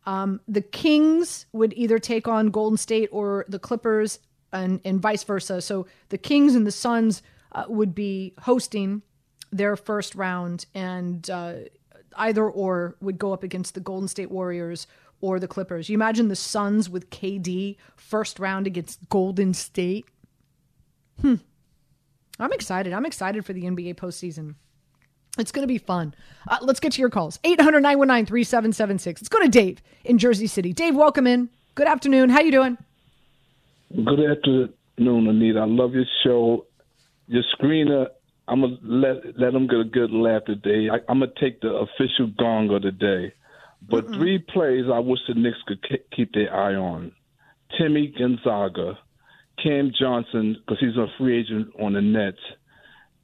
[0.05, 4.19] Um, the Kings would either take on Golden State or the Clippers,
[4.55, 5.61] and, and vice versa.
[5.61, 9.01] So the Kings and the Suns uh, would be hosting
[9.51, 11.55] their first round, and uh,
[12.17, 14.87] either or would go up against the Golden State Warriors
[15.21, 15.89] or the Clippers.
[15.89, 20.05] You imagine the Suns with KD first round against Golden State.
[21.21, 21.35] Hmm.
[22.37, 22.91] I'm excited.
[22.91, 24.55] I'm excited for the NBA postseason.
[25.37, 26.13] It's going to be fun.
[26.47, 27.39] Uh, let's get to your calls.
[27.43, 29.21] 800 919 3776.
[29.21, 30.73] Let's go to Dave in Jersey City.
[30.73, 31.49] Dave, welcome in.
[31.75, 32.29] Good afternoon.
[32.29, 32.77] How you doing?
[33.93, 35.59] Good afternoon, Anita.
[35.59, 36.65] I love your show.
[37.27, 38.07] Your screener,
[38.47, 40.89] I'm going to let, let them get a good laugh today.
[40.89, 43.33] I, I'm going to take the official gong of the day.
[43.87, 47.11] But mm three plays I wish the Knicks could keep their eye on
[47.77, 48.97] Timmy Gonzaga,
[49.61, 52.37] Cam Johnson, because he's a free agent on the Nets.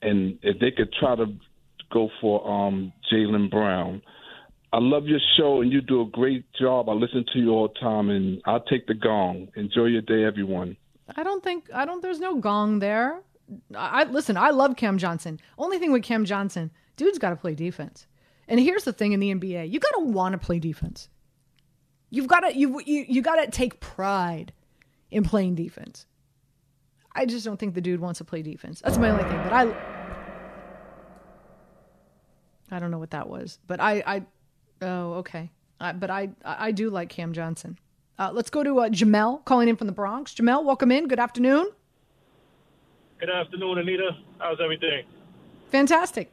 [0.02, 1.26] And if they could try to
[1.92, 4.02] go for um, Jaylen Brown.
[4.74, 6.88] I love your show, and you do a great job.
[6.88, 9.50] I listen to you all the time, and I'll take the gong.
[9.56, 10.78] Enjoy your day, everyone.
[11.16, 12.02] I don't think I don't.
[12.02, 13.22] There's no gong there.
[13.76, 14.38] I listen.
[14.38, 15.40] I love Cam Johnson.
[15.58, 18.08] Only thing with Cam Johnson, dude's got to play defense.
[18.48, 21.10] And here's the thing in the NBA: you got to want to play defense.
[22.10, 24.54] You've got to you you you got to take pride
[25.10, 26.06] in playing defense.
[27.14, 28.80] I just don't think the dude wants to play defense.
[28.82, 29.38] That's my only thing.
[29.44, 30.01] But I
[32.72, 34.26] I don't know what that was, but I, I
[34.82, 35.52] oh, okay.
[35.80, 37.78] Uh, but I, I do like Cam Johnson.
[38.20, 40.34] Uh, let's go to uh, Jamel calling in from the Bronx.
[40.34, 41.08] Jamel, welcome in.
[41.08, 41.72] Good afternoon.
[43.20, 44.12] Good afternoon, Anita.
[44.38, 45.04] How's everything?
[45.72, 46.32] Fantastic.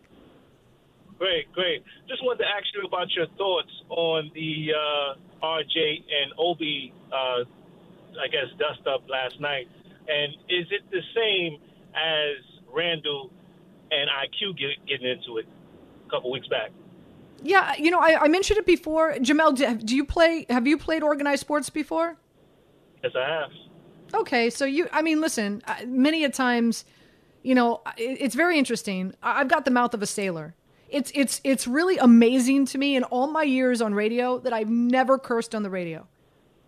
[1.18, 1.82] Great, great.
[2.08, 7.44] Just wanted to ask you about your thoughts on the uh, RJ and Obi, uh,
[8.20, 9.66] I guess, dust up last night.
[10.08, 11.58] And is it the same
[11.94, 13.30] as Randle
[13.90, 15.46] and IQ get, getting into it?
[16.08, 16.70] A couple weeks back.
[17.42, 19.14] Yeah, you know, I, I mentioned it before.
[19.14, 20.46] Jamel, do, do you play?
[20.48, 22.16] Have you played organized sports before?
[23.02, 23.50] Yes, I have.
[24.14, 26.84] Okay, so you, I mean, listen, many a times,
[27.42, 29.14] you know, it's very interesting.
[29.22, 30.54] I've got the mouth of a sailor.
[30.88, 34.70] It's it's it's really amazing to me in all my years on radio that I've
[34.70, 36.08] never cursed on the radio.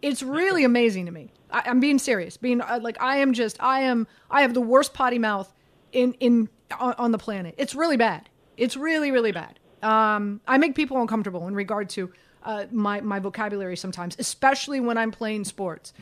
[0.02, 1.32] It's really amazing to me.
[1.50, 2.36] I, am being serious.
[2.36, 5.52] Being uh, like I am just I am I have the worst potty mouth
[5.92, 7.54] in in on, on the planet.
[7.56, 8.28] It's really bad.
[8.60, 9.58] It's really, really bad.
[9.82, 14.98] Um, I make people uncomfortable in regard to uh, my my vocabulary sometimes, especially when
[14.98, 15.92] I'm playing sports.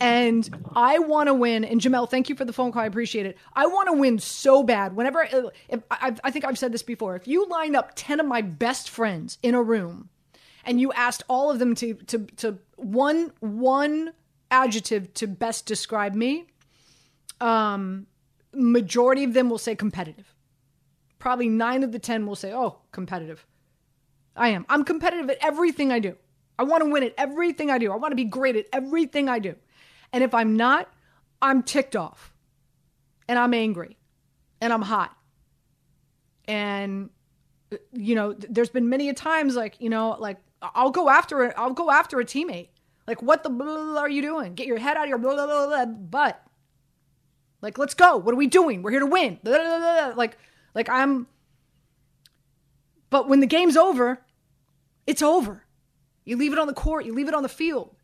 [0.00, 1.64] And I want to win.
[1.64, 2.82] And Jamel, thank you for the phone call.
[2.82, 3.38] I appreciate it.
[3.54, 4.94] I want to win so bad.
[4.94, 8.20] Whenever uh, if, I, I think I've said this before, if you line up ten
[8.20, 10.10] of my best friends in a room,
[10.64, 14.12] and you asked all of them to to to one one
[14.50, 16.46] adjective to best describe me,
[17.40, 18.06] um,
[18.52, 20.31] majority of them will say competitive
[21.22, 23.46] probably nine of the 10 will say, oh, competitive.
[24.34, 24.66] I am.
[24.68, 26.16] I'm competitive at everything I do.
[26.58, 27.92] I want to win at everything I do.
[27.92, 29.54] I want to be great at everything I do.
[30.12, 30.92] And if I'm not,
[31.40, 32.34] I'm ticked off
[33.28, 33.96] and I'm angry
[34.60, 35.16] and I'm hot.
[36.48, 37.08] And,
[37.92, 41.54] you know, there's been many a times like, you know, like I'll go after it.
[41.56, 42.70] I'll go after a teammate.
[43.06, 44.54] Like, what the blah, are you doing?
[44.54, 46.42] Get your head out of your blah, blah, blah, blah, butt.
[47.60, 48.16] Like, let's go.
[48.16, 48.82] What are we doing?
[48.82, 49.38] We're here to win.
[49.44, 50.36] Blah, blah, blah, like,
[50.74, 51.26] like I'm
[53.10, 54.20] But when the game's over,
[55.06, 55.64] it's over.
[56.24, 57.94] You leave it on the court, you leave it on the field.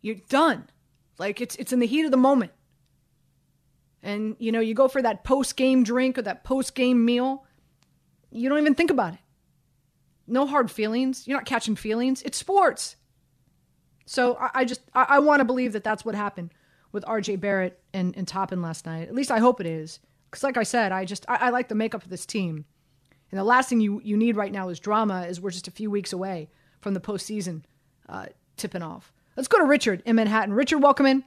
[0.00, 0.68] You're done.
[1.18, 2.52] Like it's it's in the heat of the moment.
[4.02, 7.44] And you know, you go for that post-game drink or that post-game meal,
[8.30, 9.20] you don't even think about it.
[10.26, 11.26] No hard feelings.
[11.26, 12.22] You're not catching feelings.
[12.22, 12.96] It's sports.
[14.06, 16.52] So I, I just I, I want to believe that that's what happened
[16.92, 17.36] with R.J.
[17.36, 19.08] Barrett and, and Toppin last night.
[19.08, 20.00] At least I hope it is.
[20.30, 22.64] Because, like I said, I just I, I, like the makeup of this team,
[23.30, 25.24] and the last thing you you need right now is drama.
[25.26, 26.48] As we're just a few weeks away
[26.80, 27.62] from the postseason
[28.08, 29.12] uh, tipping off.
[29.36, 30.52] Let's go to Richard in Manhattan.
[30.52, 31.24] Richard, welcome in.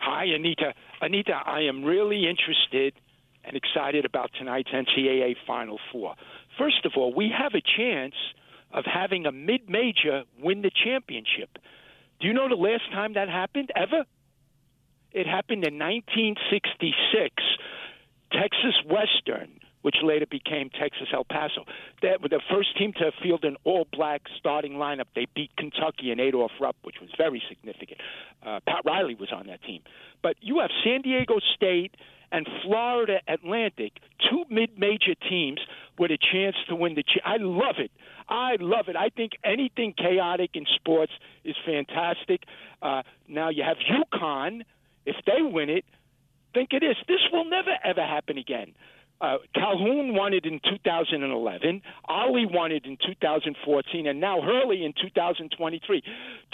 [0.00, 0.74] Hi, Anita.
[1.00, 2.94] Anita, I am really interested
[3.44, 6.14] and excited about tonight's NCAA Final Four.
[6.58, 8.14] First of all, we have a chance
[8.72, 11.58] of having a mid-major win the championship.
[12.20, 14.04] Do you know the last time that happened ever?
[15.12, 17.34] It happened in 1966.
[18.30, 21.64] Texas Western which later became Texas El Paso.
[22.02, 25.06] They were the first team to field an all-black starting lineup.
[25.14, 28.00] They beat Kentucky and Adolph Rupp, which was very significant.
[28.44, 29.82] Uh, Pat Riley was on that team.
[30.22, 31.94] But you have San Diego State
[32.30, 33.92] and Florida Atlantic,
[34.28, 35.60] two mid-major teams
[35.98, 37.02] with a chance to win the.
[37.02, 37.90] Ch- I love it.
[38.28, 38.96] I love it.
[38.96, 41.12] I think anything chaotic in sports
[41.44, 42.42] is fantastic.
[42.82, 44.62] Uh, now you have UConn.
[45.08, 45.86] If they win it,
[46.52, 46.96] think it is.
[47.08, 48.74] This will never ever happen again.
[49.20, 51.82] Uh, Calhoun won it in 2011.
[52.04, 56.02] Ollie won it in 2014, and now Hurley in 2023.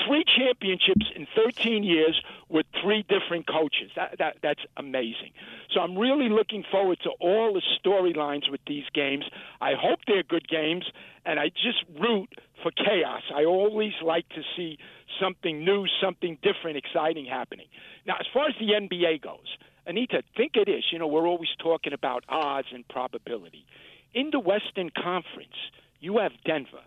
[0.07, 3.90] Three championships in 13 years with three different coaches.
[3.96, 5.33] That, that, that's amazing.
[5.72, 9.24] So I'm really looking forward to all the storylines with these games.
[9.61, 10.85] I hope they're good games,
[11.27, 12.31] and I just root
[12.62, 13.22] for chaos.
[13.35, 14.79] I always like to see
[15.20, 17.66] something new, something different, exciting happening.
[18.07, 20.84] Now, as far as the NBA goes, Anita, think it is.
[20.90, 23.66] You know, we're always talking about odds and probability.
[24.14, 25.56] In the Western Conference,
[26.00, 26.82] you have Denver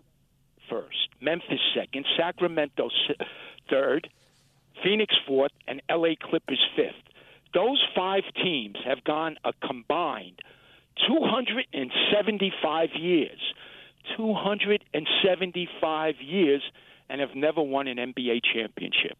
[0.69, 2.89] first, Memphis second, Sacramento
[3.69, 4.09] third,
[4.83, 6.95] Phoenix fourth, and LA Clippers fifth.
[7.53, 10.41] Those five teams have gone a combined
[11.07, 13.39] 275 years.
[14.15, 16.61] 275 years
[17.09, 19.17] and have never won an NBA championship.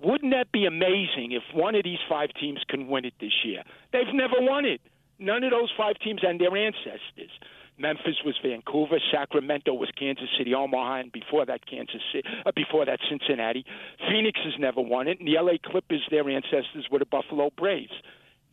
[0.00, 3.62] Wouldn't that be amazing if one of these five teams can win it this year?
[3.92, 4.80] They've never won it.
[5.18, 7.30] None of those five teams and their ancestors.
[7.78, 12.84] Memphis was Vancouver, Sacramento was Kansas City, Omaha, and before that Kansas City, uh, before
[12.84, 13.64] that Cincinnati.
[14.08, 17.90] Phoenix has never won it, and the LA Clippers, their ancestors were the Buffalo Braves.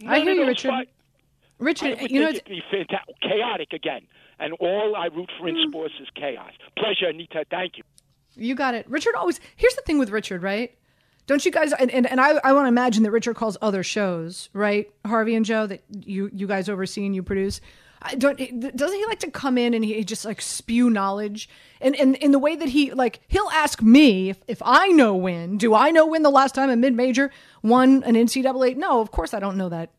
[0.02, 0.70] None I hear you, Richard.
[0.70, 0.88] Five,
[1.60, 4.02] Richard, you know, it'd be fantastic, chaotic again,
[4.40, 5.70] and all I root for in Hmm.
[5.70, 6.54] sports is chaos.
[6.76, 7.46] Pleasure, Anita.
[7.52, 7.84] Thank you.
[8.36, 8.90] You got it.
[8.90, 9.40] Richard always.
[9.56, 10.76] Here's the thing with Richard, right?
[11.32, 11.72] Don't you guys?
[11.72, 14.92] And, and, and I, I want to imagine that Richard calls other shows, right?
[15.06, 17.62] Harvey and Joe that you you guys oversee and you produce.
[18.02, 18.38] I don't
[18.76, 21.48] doesn't he like to come in and he just like spew knowledge
[21.80, 25.16] and and in the way that he like he'll ask me if, if I know
[25.16, 27.32] when do I know when the last time a mid major
[27.64, 28.76] won an NCAA?
[28.76, 29.90] No, of course I don't know that.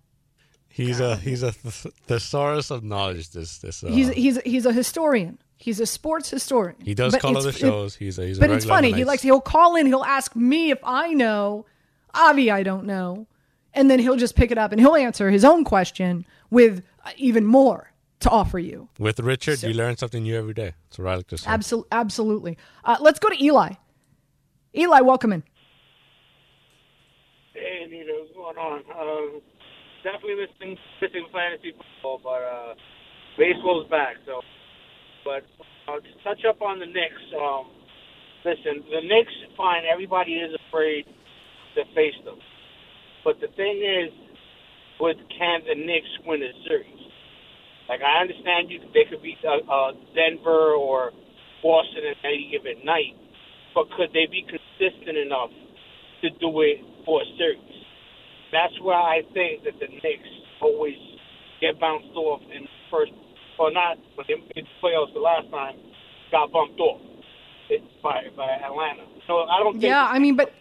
[0.69, 3.31] He's a he's a th- thesaurus of knowledge.
[3.31, 5.39] This this uh, He's he's he's a historian.
[5.63, 6.77] He's a sports historian.
[6.83, 7.95] he does call it's- other shows.
[7.95, 8.93] he's a he's a but it's funny.
[8.93, 9.87] He likes he'll call in.
[9.87, 11.67] He'll ask me if I know.
[12.15, 13.27] Avi, I don't know,
[13.73, 17.11] and then he'll just pick it up and he'll answer his own question with uh,
[17.17, 18.89] even more to offer you.
[18.99, 20.75] With Richard, So- you learn something new every day.
[20.91, 21.49] That's what I like to say.
[21.49, 22.59] Absolutely, absolutely.
[22.85, 23.75] Uh, let's go to Eli.
[24.77, 25.43] Eli, welcome in.
[27.55, 28.79] Hey, Anita, what's going on?
[28.99, 29.41] Um,
[30.03, 31.73] definitely missing missing fantasy
[32.03, 32.75] football, but uh,
[33.39, 34.17] baseball's back.
[34.27, 34.41] So,
[35.25, 35.43] but
[35.89, 37.25] uh, to touch up on the Knicks.
[37.35, 37.71] Um,
[38.45, 39.83] listen, the Knicks, fine.
[39.91, 41.05] Everybody is afraid
[41.75, 42.39] to face them,
[43.25, 44.13] but the thing is,
[45.01, 47.03] with can the Knicks win a series?
[47.89, 51.11] Like I understand you, they could beat uh, uh, Denver or
[51.63, 53.19] Boston in any given night,
[53.75, 55.51] but could they be consistent enough
[56.23, 57.77] to do it for a series?
[58.53, 60.99] That's where I think that the Knicks always
[61.61, 63.13] get bounced off in the first,
[63.59, 65.77] or not, when they made the playoffs the last time,
[66.31, 67.01] got bumped off
[68.03, 69.05] by by Atlanta.
[69.27, 69.85] So I don't think.
[69.85, 70.53] Yeah, I mean, but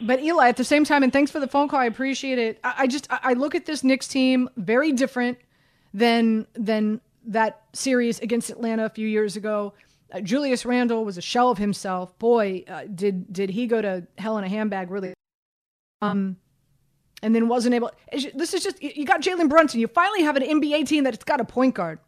[0.00, 1.80] but Eli, at the same time, and thanks for the phone call.
[1.80, 2.60] I appreciate it.
[2.64, 5.38] I, I just I look at this Knicks team very different
[5.94, 9.74] than than that series against Atlanta a few years ago.
[10.10, 12.18] Uh, Julius Randle was a shell of himself.
[12.18, 14.90] Boy, uh, did did he go to hell in a handbag?
[14.90, 15.14] Really.
[16.00, 16.36] Um,
[17.22, 17.90] and then wasn't able.
[18.12, 19.80] This is just you got Jalen Brunson.
[19.80, 21.98] You finally have an NBA team that's got a point guard.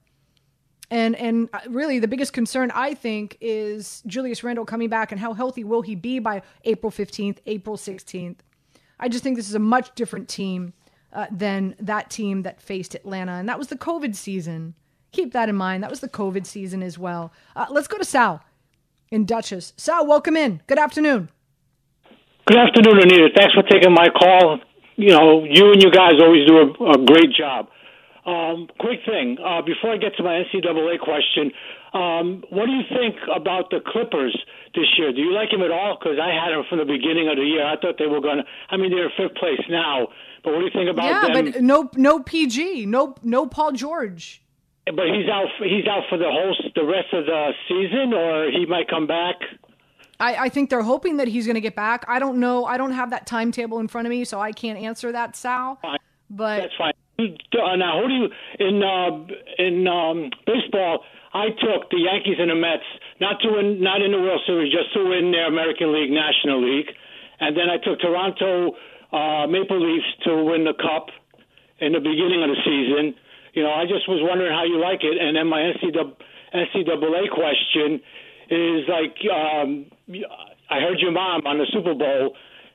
[0.91, 5.21] And and uh, really the biggest concern I think is Julius Randle coming back and
[5.21, 8.39] how healthy will he be by April 15th, April 16th.
[8.99, 10.73] I just think this is a much different team
[11.13, 14.75] uh, than that team that faced Atlanta and that was the COVID season.
[15.13, 15.83] Keep that in mind.
[15.83, 17.33] That was the COVID season as well.
[17.55, 18.43] Uh, let's go to Sal
[19.11, 19.73] in Dutchess.
[19.77, 20.61] Sal, welcome in.
[20.67, 21.31] Good afternoon.
[22.47, 23.29] Good afternoon, Anita.
[23.37, 24.61] Thanks for taking my call.
[25.01, 27.69] You know, you and you guys always do a, a great job.
[28.27, 31.51] Um, quick thing uh, before I get to my NCAA question,
[31.95, 34.37] um, what do you think about the Clippers
[34.75, 35.11] this year?
[35.11, 35.97] Do you like them at all?
[35.99, 37.65] Because I had them from the beginning of the year.
[37.65, 38.45] I thought they were going to.
[38.69, 40.09] I mean, they're fifth place now,
[40.45, 41.47] but what do you think about yeah, them?
[41.47, 44.43] Yeah, but no no PG, no no Paul George.
[44.85, 45.49] But he's out.
[45.59, 49.37] He's out for the whole the rest of the season, or he might come back.
[50.21, 52.05] I, I think they're hoping that he's going to get back.
[52.09, 52.65] I don't know.
[52.65, 55.81] I don't have that timetable in front of me, so I can't answer that, Sal.
[56.29, 56.93] But That's fine.
[57.19, 58.29] Uh, now, who do you
[58.59, 59.27] in uh,
[59.59, 61.05] in um, baseball?
[61.33, 62.83] I took the Yankees and the Mets
[63.21, 66.65] not to win, not in the World Series, just to win their American League, National
[66.65, 66.89] League,
[67.41, 68.73] and then I took Toronto
[69.13, 71.09] uh, Maple Leafs to win the Cup
[71.81, 73.15] in the beginning of the season.
[73.55, 75.19] You know, I just was wondering how you like it.
[75.19, 76.15] And then my NCAA,
[76.55, 78.01] NCAA question
[78.51, 79.87] is like, um,
[80.69, 82.35] I heard your mom on the Super Bowl,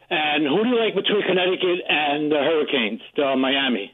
[0.09, 3.91] and who do you like between Connecticut and the Hurricanes, the Miami?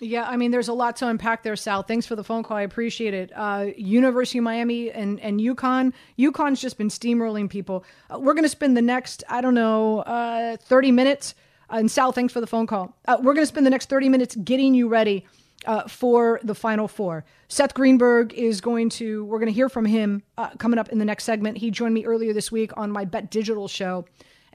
[0.00, 1.82] Yeah, I mean, there's a lot to unpack there, Sal.
[1.82, 2.58] Thanks for the phone call.
[2.58, 3.32] I appreciate it.
[3.34, 5.94] Uh, University of Miami and, and UConn.
[6.18, 7.82] UConn's just been steamrolling people.
[8.10, 11.34] Uh, we're going to spend the next, I don't know, uh, 30 minutes.
[11.70, 12.94] And Sal, thanks for the phone call.
[13.06, 15.26] Uh, we're going to spend the next 30 minutes getting you ready
[15.66, 17.24] uh, for the Final Four.
[17.48, 20.22] Seth Greenberg is going to, we're going to hear from him
[20.58, 21.58] coming up in the next segment.
[21.58, 24.04] He joined me earlier this week on my Bet Digital show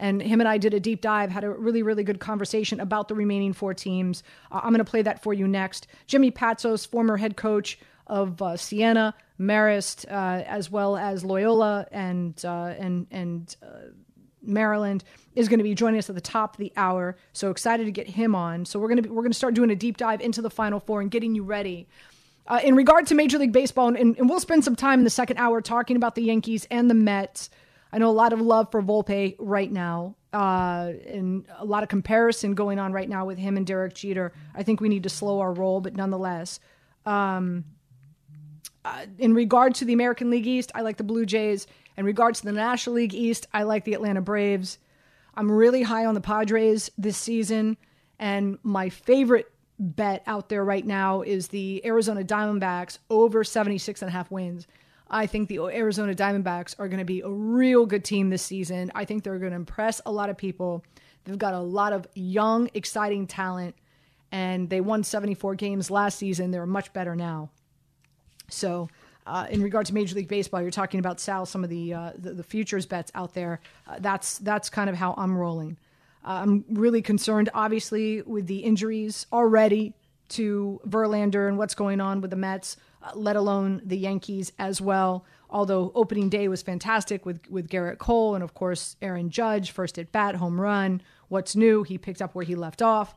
[0.02, 3.08] and him and I did a deep dive, had a really, really good conversation about
[3.08, 4.24] the remaining four teams.
[4.52, 5.88] Uh, I'm going to play that for you next.
[6.08, 12.44] Jimmy Patsos, former head coach of uh, Siena, Marist, uh, as well as Loyola and
[12.44, 13.92] uh, and and uh,
[14.42, 15.04] Maryland,
[15.36, 17.16] is going to be joining us at the top of the hour.
[17.34, 18.66] So excited to get him on.
[18.66, 20.50] So we're going to be, we're going to start doing a deep dive into the
[20.50, 21.88] Final Four and getting you ready.
[22.48, 25.12] Uh, in regard to Major League Baseball, and, and, we'll spend some time in the
[25.12, 27.50] second hour talking about the Yankees and the Mets.
[27.94, 31.90] I know a lot of love for Volpe right now, uh, and a lot of
[31.90, 34.34] comparison going on right now with him and Derek Jeter.
[34.56, 36.60] I think we need to slow our roll, but nonetheless.
[37.06, 37.66] Um,
[38.84, 41.68] uh, in regard to the American League East, I like the Blue Jays.
[41.98, 44.78] In regards to the National League East, I like the Atlanta Braves.
[45.36, 47.78] I'm really high on the Padres this season,
[48.20, 54.10] and my favorite bet out there right now is the Arizona Diamondbacks over 76 and
[54.10, 54.68] a half wins.
[55.10, 58.92] I think the Arizona Diamondbacks are going to be a real good team this season.
[58.96, 60.86] I think they're going to impress a lot of people.
[61.26, 63.76] They've got a lot of young, exciting talent,
[64.32, 66.52] and they won 74 games last season.
[66.52, 67.50] They're much better now.
[68.50, 68.90] So,
[69.26, 72.12] uh, in regard to Major League Baseball, you're talking about Sal, some of the uh,
[72.18, 73.60] the, the, futures bets out there.
[73.88, 75.78] Uh, that's that's kind of how I'm rolling.
[76.26, 79.94] Uh, I'm really concerned, obviously, with the injuries already
[80.30, 84.82] to Verlander and what's going on with the Mets uh, let alone the Yankees as
[84.82, 85.26] well.
[85.50, 90.00] Although opening day was fantastic with with Gerrit Cole and of course Aaron Judge, first
[90.00, 91.02] at bat, home run.
[91.28, 91.84] What's new?
[91.84, 93.16] He picked up where he left off.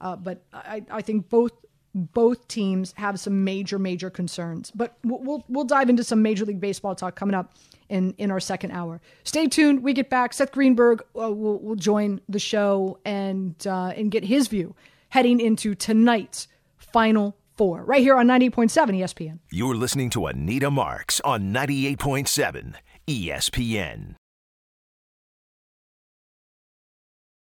[0.00, 1.52] But I, I think both
[1.96, 4.70] both teams have some major major concerns.
[4.72, 7.54] But we'll, we'll, dive into some Major League Baseball talk coming up
[7.88, 9.00] in in our second hour.
[9.24, 9.82] Stay tuned.
[9.82, 10.34] We get back.
[10.34, 14.76] Seth Greenberg uh, will will join the show and uh, and get his view
[15.08, 19.38] heading into tonight's final four, right here on 98.7 ESPN.
[19.50, 22.74] You're listening to Anita Marks on 98.7
[23.08, 24.14] ESPN.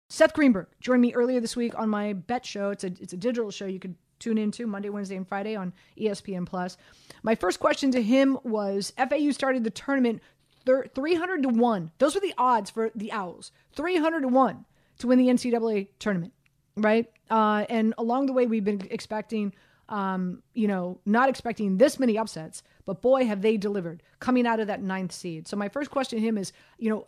[0.09, 2.69] Seth Greenberg joined me earlier this week on my bet show.
[2.69, 5.73] It's a it's a digital show you could tune into Monday, Wednesday, and Friday on
[5.99, 6.77] ESPN Plus.
[7.23, 10.21] My first question to him was: FAU started the tournament
[10.65, 11.91] three hundred to one.
[11.97, 13.51] Those were the odds for the Owls.
[13.73, 14.65] Three hundred to one
[14.99, 16.33] to win the NCAA tournament,
[16.75, 17.09] right?
[17.29, 19.53] Uh, and along the way, we've been expecting
[19.89, 24.59] um, you know, not expecting this many upsets, but boy, have they delivered coming out
[24.59, 25.47] of that ninth seed.
[25.47, 27.05] So my first question to him is, you know,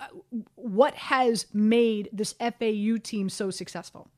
[0.56, 4.10] what has made this FAU team so successful?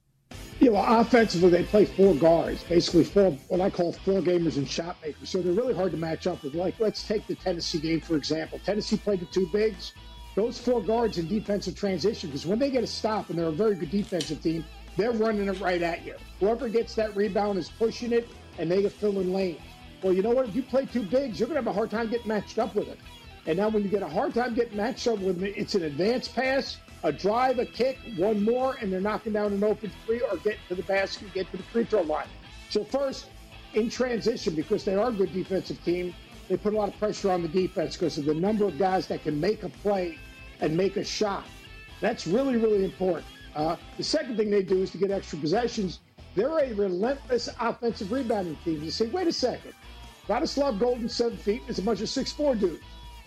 [0.62, 4.70] Yeah, well, offensively, they play four guards, basically four, what I call four gamers and
[4.70, 5.28] shot makers.
[5.28, 6.54] So they're really hard to match up with.
[6.54, 8.60] Like, let's take the Tennessee game, for example.
[8.64, 9.94] Tennessee played the two bigs.
[10.36, 13.52] Those four guards in defensive transition, because when they get a stop and they're a
[13.52, 14.64] very good defensive team,
[14.98, 16.14] they're running it right at you.
[16.40, 19.60] Whoever gets that rebound is pushing it and they get filling lanes.
[20.04, 20.48] Well, you know what?
[20.48, 22.76] If you play two bigs, you're going to have a hard time getting matched up
[22.76, 23.00] with it.
[23.48, 25.86] And now when you get a hard time getting matched up with it, it's an
[25.86, 30.22] advanced pass, a drive, a kick, one more, and they're knocking down an open three
[30.22, 32.28] or getting to the basket, get to the free throw line.
[32.70, 33.28] So first,
[33.74, 36.14] in transition, because they are a good defensive team,
[36.48, 39.08] they put a lot of pressure on the defense because of the number of guys
[39.08, 40.18] that can make a play
[40.60, 41.46] and make a shot.
[42.02, 43.26] That's really, really important.
[43.56, 46.00] Uh, the second thing they do is to get extra possessions
[46.34, 48.82] they're a relentless offensive rebounding team.
[48.84, 49.74] You say, wait a second.
[50.28, 52.84] Vladislav Goldin, seven feet, is a bunch of six-four dudes.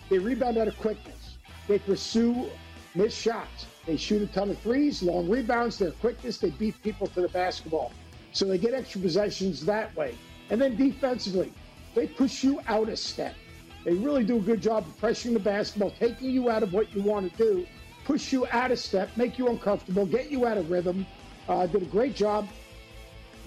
[0.09, 1.37] They rebound out of quickness.
[1.67, 2.49] They pursue
[2.95, 3.65] missed shots.
[3.85, 7.29] They shoot a ton of threes, long rebounds, their quickness, they beat people to the
[7.29, 7.91] basketball.
[8.31, 10.15] So they get extra possessions that way.
[10.49, 11.53] And then defensively,
[11.93, 13.35] they push you out a step.
[13.83, 16.93] They really do a good job of pressuring the basketball, taking you out of what
[16.95, 17.67] you want to do,
[18.03, 21.05] push you out of step, make you uncomfortable, get you out of rhythm.
[21.47, 22.47] Uh, did a great job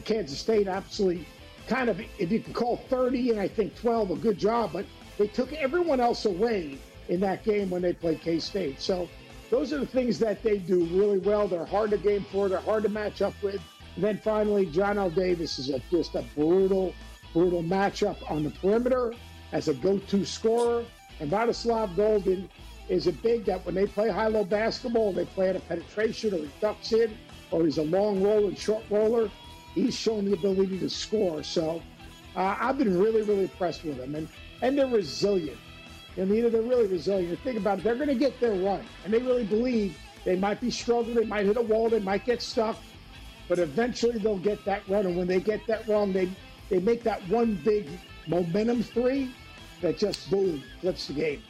[0.04, 1.26] Kansas State absolutely
[1.66, 4.86] kind of, if you can call 30 and I think 12 a good job, but
[5.18, 6.78] they took everyone else away
[7.08, 8.80] in that game when they played K State.
[8.80, 9.08] So
[9.50, 11.48] those are the things that they do really well.
[11.48, 13.60] They're hard to game for, they're hard to match up with.
[13.94, 16.94] And then finally, Johnell Davis is a, just a brutal,
[17.32, 19.14] brutal matchup on the perimeter
[19.52, 20.84] as a go to scorer.
[21.20, 22.48] And Vladislav Goldin
[22.88, 26.34] is a big that when they play high low basketball, they play at a penetration
[26.34, 27.16] or he ducks in
[27.50, 29.30] or he's a long roller, short roller
[29.74, 31.42] he's shown the ability to score.
[31.42, 31.82] So
[32.36, 34.14] Uh, I've been really, really impressed with him.
[34.14, 34.28] and
[34.62, 35.58] and they're resilient.
[36.18, 37.38] And you know, they're really resilient.
[37.40, 40.60] Think about it; they're going to get their run, and they really believe they might
[40.60, 42.76] be struggling, they might hit a wall, they might get stuck,
[43.48, 45.06] but eventually they'll get that run.
[45.06, 46.28] And when they get that run, they
[46.68, 47.88] they make that one big
[48.26, 49.32] momentum three
[49.80, 51.42] that just boom flips the game.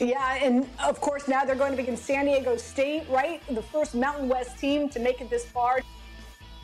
[0.00, 3.40] Yeah, and of course now they're going to be in San Diego State, right?
[3.46, 5.82] The first Mountain West team to make it this far.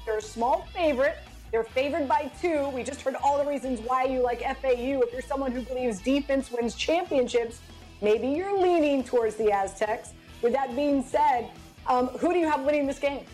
[0.05, 1.19] They're a small favorite.
[1.53, 2.69] They're favored by two.
[2.71, 5.01] We just heard all the reasons why you like FAU.
[5.03, 7.61] If you're someone who believes defense wins championships,
[8.03, 10.13] maybe you're leaning towards the Aztecs.
[10.43, 11.51] With that being said,
[11.87, 13.25] um, who do you have winning this game?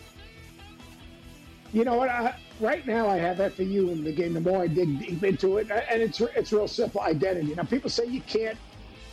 [1.73, 2.09] You know what?
[2.09, 4.33] I, right now, I have FAU in the game.
[4.33, 7.55] The more I dig deep into it, and it's it's real simple identity.
[7.55, 8.57] Now, people say you can't.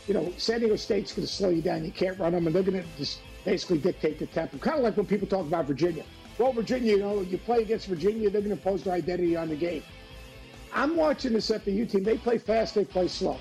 [0.07, 1.83] You know, San Diego State's going to slow you down.
[1.83, 4.57] You can't run them, and they're going to just basically dictate the tempo.
[4.57, 6.03] Kind of like when people talk about Virginia.
[6.37, 9.49] Well, Virginia, you know, you play against Virginia, they're going to impose their identity on
[9.49, 9.83] the game.
[10.73, 12.03] I'm watching this FAU team.
[12.03, 13.37] They play fast, they play slow.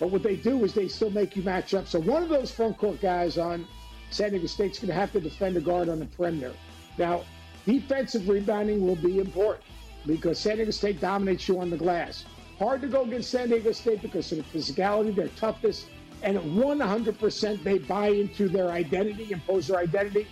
[0.00, 1.86] But what they do is they still make you match up.
[1.88, 3.66] So one of those front court guys on
[4.10, 6.54] San Diego State's going to have to defend a guard on the perimeter.
[6.98, 7.22] Now,
[7.66, 9.64] defensive rebounding will be important
[10.06, 12.24] because San Diego State dominates you on the glass.
[12.58, 15.86] Hard to go against San Diego State because of the physicality, their toughness,
[16.22, 20.26] and 100% they buy into their identity, impose their identity.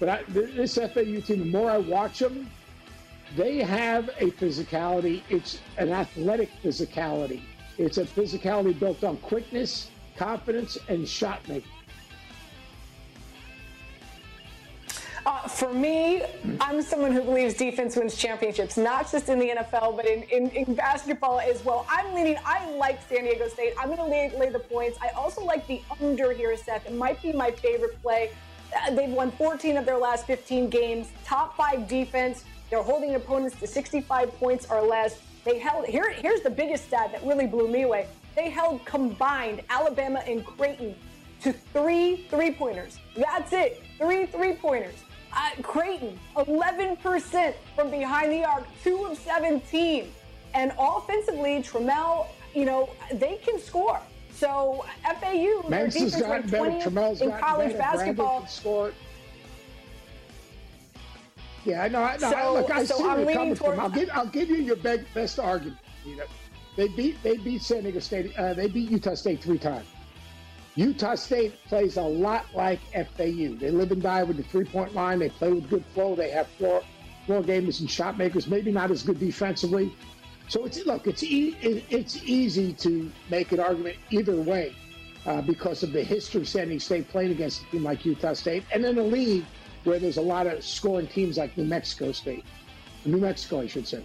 [0.00, 2.50] But I, this FAU team, the more I watch them,
[3.36, 5.22] they have a physicality.
[5.30, 7.42] It's an athletic physicality.
[7.78, 11.70] It's a physicality built on quickness, confidence, and shot making.
[15.24, 16.22] Uh, for me,
[16.60, 20.50] I'm someone who believes defense wins championships, not just in the NFL, but in, in,
[20.50, 21.86] in basketball as well.
[21.88, 23.74] I'm leaning, I like San Diego State.
[23.78, 24.98] I'm going to lay, lay the points.
[25.00, 26.86] I also like the under here, Seth.
[26.86, 28.32] It might be my favorite play.
[28.74, 32.44] Uh, they've won 14 of their last 15 games, top five defense.
[32.70, 35.20] They're holding opponents to 65 points or less.
[35.44, 38.08] They held, here, here's the biggest stat that really blew me away.
[38.34, 40.94] They held combined Alabama and Creighton
[41.42, 42.98] to three three pointers.
[43.16, 44.94] That's it, three three pointers.
[45.34, 50.12] Uh, Creighton, 11% from behind the arc, 2 of 17.
[50.52, 53.98] And offensively, Trammell, you know, they can score.
[54.34, 54.84] So
[55.20, 58.46] FAU, their defense ranked 20th in college basketball.
[61.64, 62.18] Yeah, no, no.
[62.18, 63.66] So- look, I so see I'm where you're coming from.
[63.66, 65.78] toward- I'll give, I'll give you your big, best argument.
[66.04, 66.24] You know,
[66.76, 68.36] they beat they beat San Diego State.
[68.36, 69.86] Uh, they beat Utah State three times.
[70.74, 73.54] Utah State plays a lot like FAU.
[73.58, 75.18] They live and die with the three point line.
[75.18, 76.16] They play with good flow.
[76.16, 76.82] They have floor
[77.26, 78.48] floor gamers and shot makers.
[78.48, 79.94] Maybe not as good defensively.
[80.52, 84.74] So it's look, it's e- it's easy to make an argument either way
[85.24, 88.34] uh, because of the history of San Diego State playing against a team like Utah
[88.34, 89.46] State, and in a league
[89.84, 92.44] where there's a lot of scoring teams like New Mexico State,
[93.06, 94.04] New Mexico, I should say.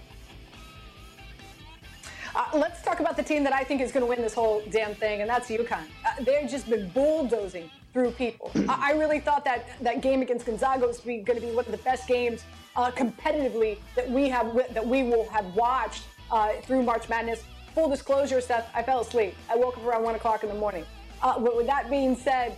[2.34, 4.64] Uh, let's talk about the team that I think is going to win this whole
[4.72, 5.84] damn thing, and that's UConn.
[6.06, 8.52] Uh, they've just been bulldozing through people.
[8.70, 11.72] I, I really thought that that game against Gonzaga was going to be one of
[11.72, 12.46] the best games
[12.78, 17.44] uh, competitively that we have that we will have watched uh, through March Madness.
[17.74, 19.36] Full disclosure, Seth, I fell asleep.
[19.50, 20.86] I woke up around one o'clock in the morning.
[21.22, 22.58] Uh, but with that being said,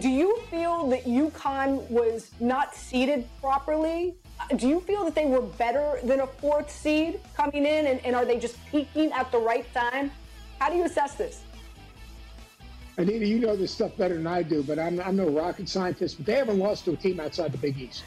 [0.00, 4.14] do you feel that UConn was not seeded properly?
[4.40, 8.04] Uh, Do you feel that they were better than a fourth seed coming in, and,
[8.04, 10.10] and are they just peaking at the right time?
[10.58, 11.42] How do you assess this?
[12.98, 16.24] Anita, you know this stuff better than I do, but I'm, I'm no rocket scientist.
[16.24, 18.04] They haven't lost to a team outside the Big East.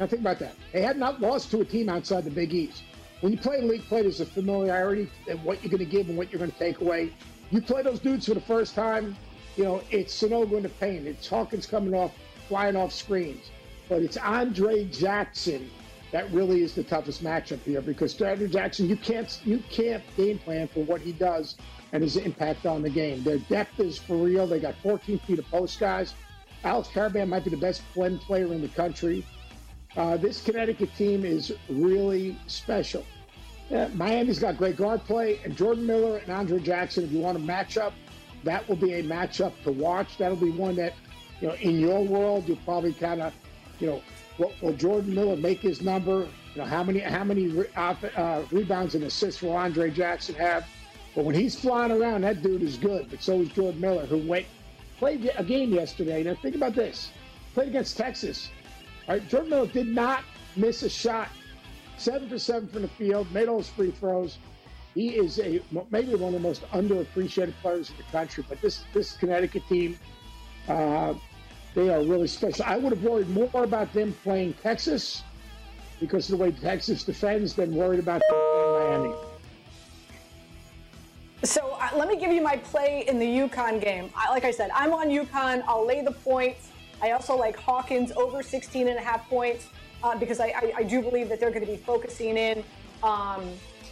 [0.00, 0.54] Now think about that.
[0.72, 2.82] They have not lost to a team outside the Big East.
[3.20, 6.16] When you play league play, there's a familiarity and what you're going to give and
[6.16, 7.12] what you're going to take away.
[7.50, 9.16] You play those dudes for the first time,
[9.56, 11.06] you know, it's Sanogo into pain.
[11.06, 12.12] It's Hawkins coming off,
[12.48, 13.50] flying off screens.
[13.88, 15.68] But it's Andre Jackson
[16.10, 20.38] that really is the toughest matchup here because Andre Jackson, you can't you can't game
[20.38, 21.56] plan for what he does
[21.92, 23.22] and his impact on the game.
[23.22, 24.46] Their depth is for real.
[24.46, 26.14] They got 14 feet of post guys.
[26.64, 29.24] Alex Karaban might be the best blend player in the country.
[29.96, 33.04] Uh, this Connecticut team is really special.
[33.70, 37.04] Yeah, Miami's got great guard play, and Jordan Miller and Andre Jackson.
[37.04, 37.92] If you want to match up,
[38.44, 40.16] that will be a matchup to watch.
[40.16, 40.94] That'll be one that,
[41.40, 43.34] you know, in your world, you'll probably kind of,
[43.78, 44.02] you know,
[44.38, 46.28] will, will Jordan Miller make his number?
[46.54, 50.66] You know, how many how many re, uh, rebounds and assists will Andre Jackson have?
[51.14, 53.10] But when he's flying around, that dude is good.
[53.10, 54.46] But so is Jordan Miller, who went
[54.98, 56.22] played a game yesterday.
[56.22, 57.10] Now think about this:
[57.54, 58.50] played against Texas.
[59.08, 60.22] All right, Jordan Miller did not
[60.54, 61.28] miss a shot.
[61.96, 64.38] Seven for seven from the field, made all his free throws.
[64.94, 68.44] He is a maybe one of the most underappreciated players in the country.
[68.48, 69.98] But this this Connecticut team,
[70.68, 71.14] uh,
[71.74, 72.64] they are really special.
[72.66, 75.22] I would have worried more about them playing Texas
[76.00, 79.14] because of the way Texas defends than worried about Miami.
[81.44, 84.10] So uh, let me give you my play in the UConn game.
[84.14, 85.62] I, like I said, I'm on UConn.
[85.66, 86.68] I'll lay the points.
[87.02, 89.66] I also like Hawkins over 16 and a half points
[90.02, 92.62] uh, because I, I, I, do believe that they're going to be focusing in
[93.02, 93.50] um,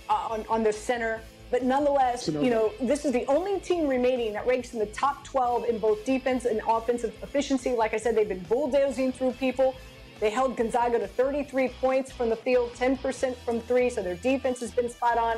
[0.08, 1.20] on, on the center.
[1.50, 5.22] But nonetheless, you know, this is the only team remaining that ranks in the top
[5.24, 7.70] 12 in both defense and offensive efficiency.
[7.70, 9.76] Like I said, they've been bulldozing through people.
[10.18, 14.60] They held Gonzaga to 33 points from the field, 10% from three, so their defense
[14.60, 15.36] has been spot on.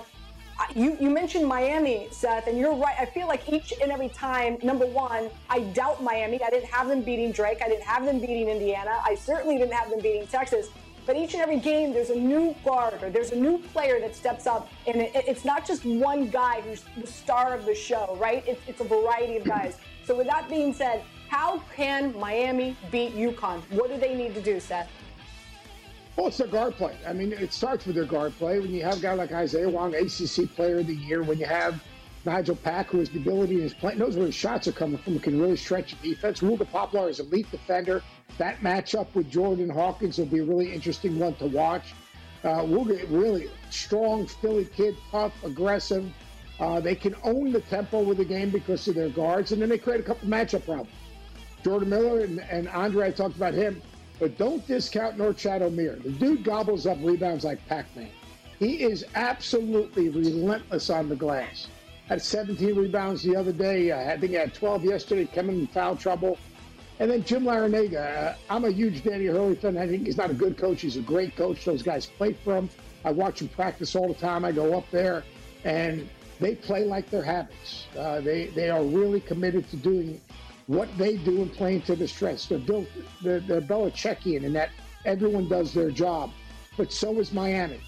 [0.74, 2.96] You, you mentioned Miami, Seth, and you're right.
[2.98, 6.42] I feel like each and every time, number one, I doubt Miami.
[6.42, 7.58] I didn't have them beating Drake.
[7.64, 8.98] I didn't have them beating Indiana.
[9.04, 10.68] I certainly didn't have them beating Texas.
[11.06, 14.14] But each and every game, there's a new guard or there's a new player that
[14.14, 18.16] steps up, and it, it's not just one guy who's the star of the show,
[18.20, 18.44] right?
[18.46, 19.78] It's, it's a variety of guys.
[20.04, 23.62] So with that being said, how can Miami beat UConn?
[23.70, 24.90] What do they need to do, Seth?
[26.18, 26.96] Well, it's their guard play.
[27.06, 28.58] I mean, it starts with their guard play.
[28.58, 31.46] When you have a guy like Isaiah Wong, ACC Player of the Year, when you
[31.46, 31.80] have
[32.24, 34.98] Nigel Pack, who has the ability in his play, knows where his shots are coming
[34.98, 36.40] from, can really stretch the defense.
[36.40, 38.02] Wooga Poplar is elite defender.
[38.36, 41.94] That matchup with Jordan Hawkins will be a really interesting one to watch.
[42.42, 46.12] Uh, Wooga, really strong Philly kid, tough, aggressive.
[46.58, 49.68] Uh, they can own the tempo with the game because of their guards, and then
[49.68, 50.90] they create a couple matchup problems.
[51.62, 53.80] Jordan Miller and, and Andre, I talked about him,
[54.18, 56.02] but don't discount Norchad Omier.
[56.02, 58.10] The dude gobbles up rebounds like Pac-Man.
[58.58, 61.68] He is absolutely relentless on the glass
[62.08, 63.92] had 17 rebounds the other day.
[63.92, 66.38] I think he had 12 yesterday, coming in foul trouble.
[67.00, 68.30] And then Jim Larrañaga.
[68.30, 69.76] Uh, I'm a huge Danny Hurley fan.
[69.76, 70.80] I think he's not a good coach.
[70.80, 71.64] He's a great coach.
[71.64, 72.70] Those guys play for him.
[73.04, 74.44] I watch them practice all the time.
[74.44, 75.22] I go up there,
[75.64, 76.08] and
[76.40, 77.86] they play like their habits.
[77.96, 80.20] Uh, they they are really committed to doing
[80.68, 82.46] what they do and playing to the strengths.
[82.46, 82.86] They're built.
[83.22, 84.70] They're, they're Belichickian in that
[85.04, 86.30] everyone does their job,
[86.76, 87.80] but so is Miami.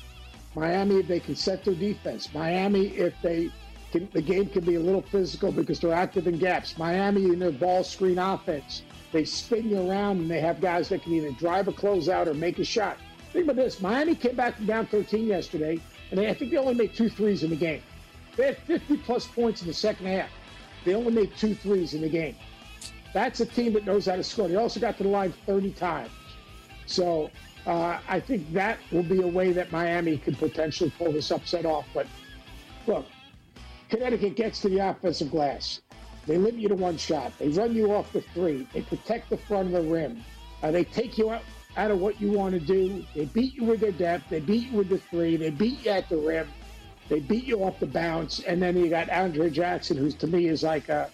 [0.57, 2.33] Miami, if they can set their defense.
[2.35, 3.51] Miami, if they
[3.93, 6.77] can, the game can be a little physical because they're active in gaps.
[6.79, 11.03] Miami in their ball screen offense, they spin you around and they have guys that
[11.03, 12.97] can either drive a closeout or make a shot.
[13.33, 15.79] Think about this: Miami came back from down 13 yesterday,
[16.11, 17.83] and they, I think they only made two threes in the game.
[18.37, 20.31] They had 50 plus points in the second half.
[20.85, 22.37] They only made two threes in the game.
[23.13, 24.49] That's a team that knows how to score.
[24.49, 26.11] They also got to the line 30 times.
[26.87, 27.31] So
[27.67, 31.67] uh, I think that will be a way that Miami could potentially pull this upset
[31.67, 31.87] off.
[31.93, 32.07] But
[32.87, 33.07] look,
[33.89, 35.81] Connecticut gets to the offensive glass.
[36.27, 37.33] They limit you to one shot.
[37.39, 38.67] They run you off the three.
[38.73, 40.23] They protect the front of the rim.
[40.63, 41.43] Uh, they take you out,
[41.77, 43.05] out of what you want to do.
[43.15, 44.29] They beat you with their depth.
[44.29, 45.37] They beat you with the three.
[45.37, 46.49] They beat you at the rim.
[47.09, 48.41] They beat you off the bounce.
[48.41, 51.11] And then you got Andre Jackson, who's to me is like a,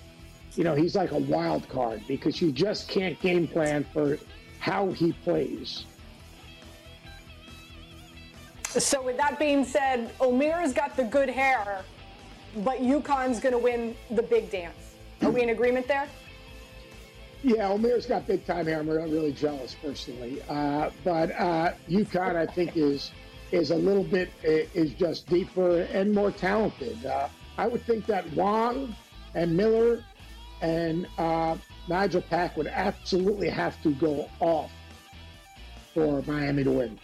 [0.55, 4.19] you know, he's like a wild card because you just can't game plan for
[4.59, 5.85] how he plays.
[8.65, 11.83] So, with that being said, Omier's got the good hair
[12.65, 14.95] but UConn's going to win the big dance.
[15.23, 16.09] Are we in agreement there?
[17.43, 18.81] Yeah, Omier's got big time hair.
[18.81, 23.13] I'm really jealous personally, uh, but uh, UConn I think is
[23.53, 27.05] is a little bit is just deeper and more talented.
[27.07, 27.29] Uh,
[27.59, 28.95] I would think that Wong
[29.35, 30.03] and Miller
[30.61, 31.57] and uh,
[31.89, 34.73] Nigel Pack would absolutely have to go off
[35.95, 36.99] for Miami to win.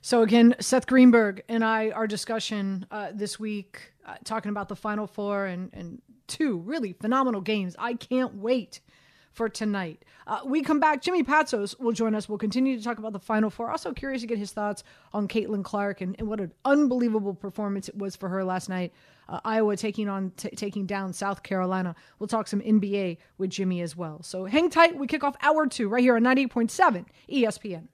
[0.00, 4.76] So again, Seth Greenberg and I, our discussion uh, this week, uh, talking about the
[4.76, 7.74] Final Four and and two really phenomenal games.
[7.78, 8.80] I can't wait
[9.32, 10.04] for tonight.
[10.26, 11.02] Uh, we come back.
[11.02, 12.28] Jimmy Patsos will join us.
[12.28, 13.70] We'll continue to talk about the Final Four.
[13.70, 17.88] Also curious to get his thoughts on Caitlin Clark and, and what an unbelievable performance
[17.88, 18.92] it was for her last night.
[19.28, 21.94] Uh, Iowa taking on t- taking down South Carolina.
[22.18, 24.22] We'll talk some NBA with Jimmy as well.
[24.22, 24.96] So hang tight.
[24.96, 27.88] We kick off hour two right here on 98.7 ESPN.